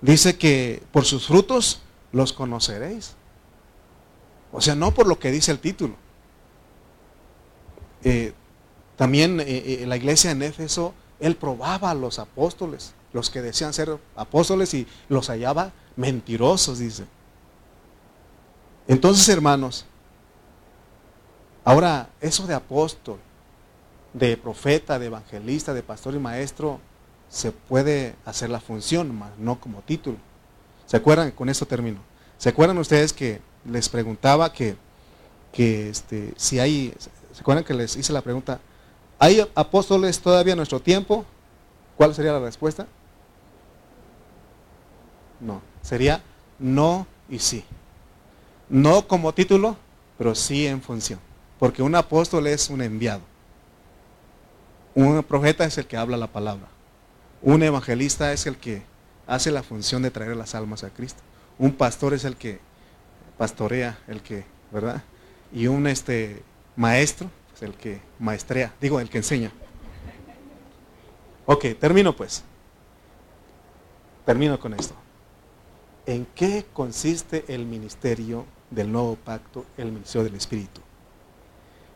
[0.00, 3.14] Dice que por sus frutos los conoceréis.
[4.50, 5.94] O sea, no por lo que dice el título.
[8.02, 8.32] Eh,
[8.96, 10.92] también eh, eh, la iglesia en Éfeso
[11.22, 17.04] él probaba a los apóstoles, los que decían ser apóstoles y los hallaba mentirosos, dice.
[18.88, 19.86] Entonces, hermanos,
[21.64, 23.18] ahora eso de apóstol,
[24.12, 26.80] de profeta, de evangelista, de pastor y maestro,
[27.28, 30.18] se puede hacer la función, no como título.
[30.86, 31.30] ¿Se acuerdan?
[31.30, 32.00] Con esto termino.
[32.36, 34.76] ¿Se acuerdan ustedes que les preguntaba que,
[35.52, 36.92] que este, si hay,
[37.32, 38.60] ¿se acuerdan que les hice la pregunta?
[39.22, 41.24] ¿Hay apóstoles todavía en nuestro tiempo?
[41.96, 42.88] ¿Cuál sería la respuesta?
[45.38, 46.24] No, sería
[46.58, 47.64] no y sí.
[48.68, 49.76] No como título,
[50.18, 51.20] pero sí en función.
[51.60, 53.20] Porque un apóstol es un enviado.
[54.92, 56.66] Un profeta es el que habla la palabra.
[57.42, 58.82] Un evangelista es el que
[59.28, 61.22] hace la función de traer las almas a Cristo.
[61.60, 62.58] Un pastor es el que
[63.38, 65.00] pastorea, el que, ¿verdad?
[65.52, 66.42] Y un este
[66.74, 69.52] maestro el que maestrea, digo, el que enseña.
[71.46, 72.44] Ok, termino pues.
[74.24, 74.94] Termino con esto.
[76.06, 80.80] ¿En qué consiste el ministerio del nuevo pacto, el ministerio del Espíritu?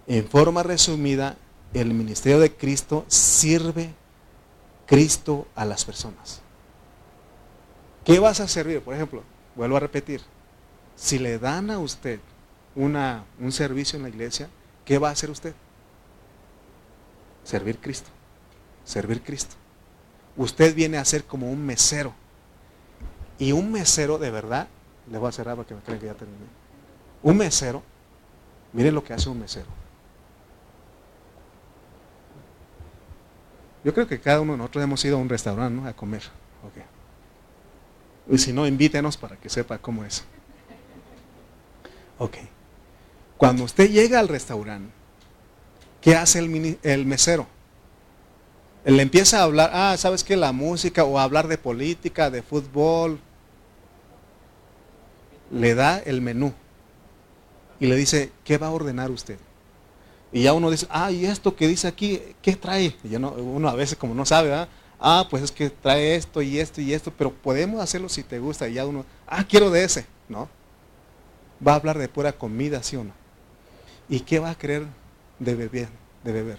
[0.07, 1.37] En forma resumida,
[1.73, 3.95] el ministerio de Cristo sirve
[4.87, 6.41] Cristo a las personas.
[8.05, 8.81] ¿Qué vas a servir?
[8.83, 9.25] Por ejemplo,
[9.57, 10.21] vuelvo a repetir,
[10.95, 12.21] si le dan a usted
[12.77, 14.49] una, un servicio en la iglesia,
[14.87, 15.55] ¿qué va a hacer usted?
[17.45, 18.09] Servir Cristo.
[18.85, 19.55] Servir Cristo.
[20.37, 22.15] Usted viene a ser como un mesero.
[23.39, 24.69] Y un mesero de verdad,
[25.11, 26.47] le voy a cerrar para que me crean que ya terminé.
[27.23, 27.83] Un mesero,
[28.73, 29.67] miren lo que hace un mesero.
[33.85, 36.23] Yo creo que cada uno de nosotros hemos ido a un restaurante a comer.
[38.29, 40.25] Y si no, invítenos para que sepa cómo es.
[42.19, 42.39] Ok.
[43.37, 44.91] Cuando usted llega al restaurante,
[46.01, 47.47] ¿qué hace el, mesero?
[48.85, 50.37] Él empieza a hablar, ah, ¿sabes qué?
[50.37, 53.21] La música, o hablar de política, de fútbol.
[55.51, 56.53] Le da el menú
[57.79, 59.39] y le dice, ¿qué va a ordenar usted?
[60.33, 62.97] Y ya uno dice, ah, ¿y esto que dice aquí, qué trae?
[63.05, 64.67] Y no, uno a veces como no sabe,
[64.99, 68.39] ah, pues es que trae esto y esto y esto, pero podemos hacerlo si te
[68.39, 68.67] gusta.
[68.67, 70.49] Y ya uno, ah, quiero de ese, ¿no?
[71.67, 73.26] Va a hablar de pura comida, ¿sí o no?
[74.09, 74.87] ¿Y qué va a querer
[75.39, 75.89] de beber?
[76.23, 76.59] De beber?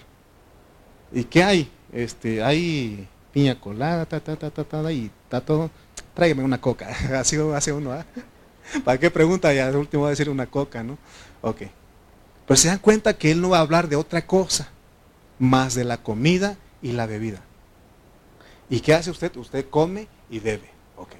[1.11, 1.71] ¿Y qué hay?
[1.91, 5.69] Este, hay piña colada, ta, ta, ta, ta, ta, y está todo.
[6.13, 6.89] Tráigame una coca.
[7.19, 8.05] Así hace uno, ¿ah?
[8.83, 9.53] ¿Para qué pregunta?
[9.53, 10.97] Ya al último va a decir una coca, ¿no?
[11.41, 11.63] Ok.
[12.45, 14.69] Pero se dan cuenta que él no va a hablar de otra cosa
[15.39, 17.41] más de la comida y la bebida.
[18.69, 19.35] ¿Y qué hace usted?
[19.37, 20.69] Usted come y bebe.
[20.97, 21.11] Ok.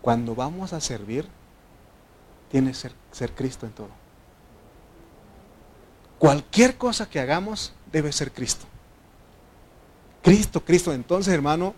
[0.00, 1.26] Cuando vamos a servir,
[2.50, 3.99] tiene que ser, ser Cristo en todo.
[6.20, 8.66] Cualquier cosa que hagamos debe ser Cristo.
[10.22, 10.92] Cristo, Cristo.
[10.92, 11.74] Entonces, hermano,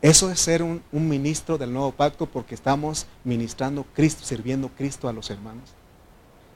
[0.00, 5.12] eso es ser un, ministro del nuevo pacto porque estamos ministrando Cristo, sirviendo Cristo a
[5.12, 5.74] los hermanos.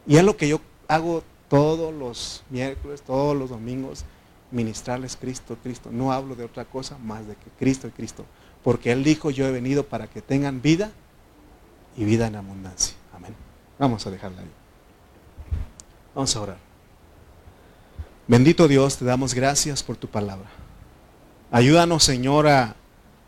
[0.06, 4.06] Y es lo que yo hago todos los miércoles, todos los domingos
[4.50, 5.90] ministrarles Cristo, Cristo.
[5.92, 8.24] No hablo de otra cosa más de que Cristo y Cristo.
[8.64, 10.90] Porque Él dijo, yo he venido para que tengan vida
[11.98, 12.96] y vida en abundancia.
[13.14, 13.34] Amén.
[13.78, 14.50] Vamos a dejarla ahí.
[16.14, 16.69] Vamos a orar.
[18.31, 20.49] Bendito Dios, te damos gracias por tu palabra.
[21.51, 22.76] Ayúdanos, Señor, a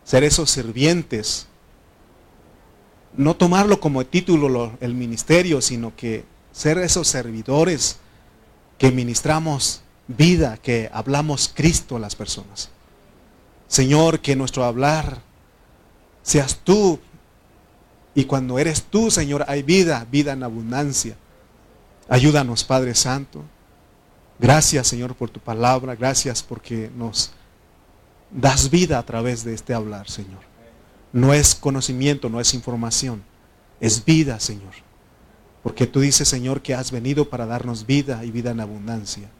[0.05, 1.49] ser esos sirvientes.
[3.17, 7.97] No tomarlo como título el ministerio, sino que ser esos servidores
[8.79, 12.71] que ministramos vida que hablamos Cristo a las personas.
[13.67, 15.21] Señor, que nuestro hablar
[16.23, 17.01] seas tú.
[18.15, 21.17] Y cuando eres tú, Señor, hay vida, vida en abundancia.
[22.09, 23.43] Ayúdanos, Padre Santo.
[24.43, 25.95] Gracias, Señor, por tu palabra.
[25.95, 27.30] Gracias porque nos
[28.32, 30.40] das vida a través de este hablar, Señor.
[31.12, 33.22] No es conocimiento, no es información.
[33.80, 34.72] Es vida, Señor.
[35.62, 39.30] Porque tú dices, Señor, que has venido para darnos vida y vida en abundancia.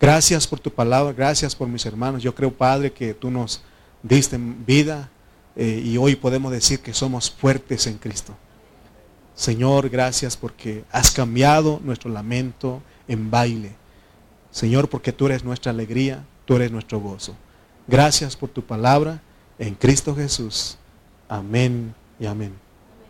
[0.00, 2.22] Gracias por tu palabra, gracias por mis hermanos.
[2.22, 3.62] Yo creo, Padre, que tú nos
[4.00, 5.10] diste vida
[5.56, 8.36] eh, y hoy podemos decir que somos fuertes en Cristo.
[9.34, 13.79] Señor, gracias porque has cambiado nuestro lamento en baile.
[14.50, 17.36] Señor, porque tú eres nuestra alegría, tú eres nuestro gozo.
[17.86, 19.20] Gracias por tu palabra
[19.58, 20.76] en Cristo Jesús.
[21.28, 22.69] Amén y amén.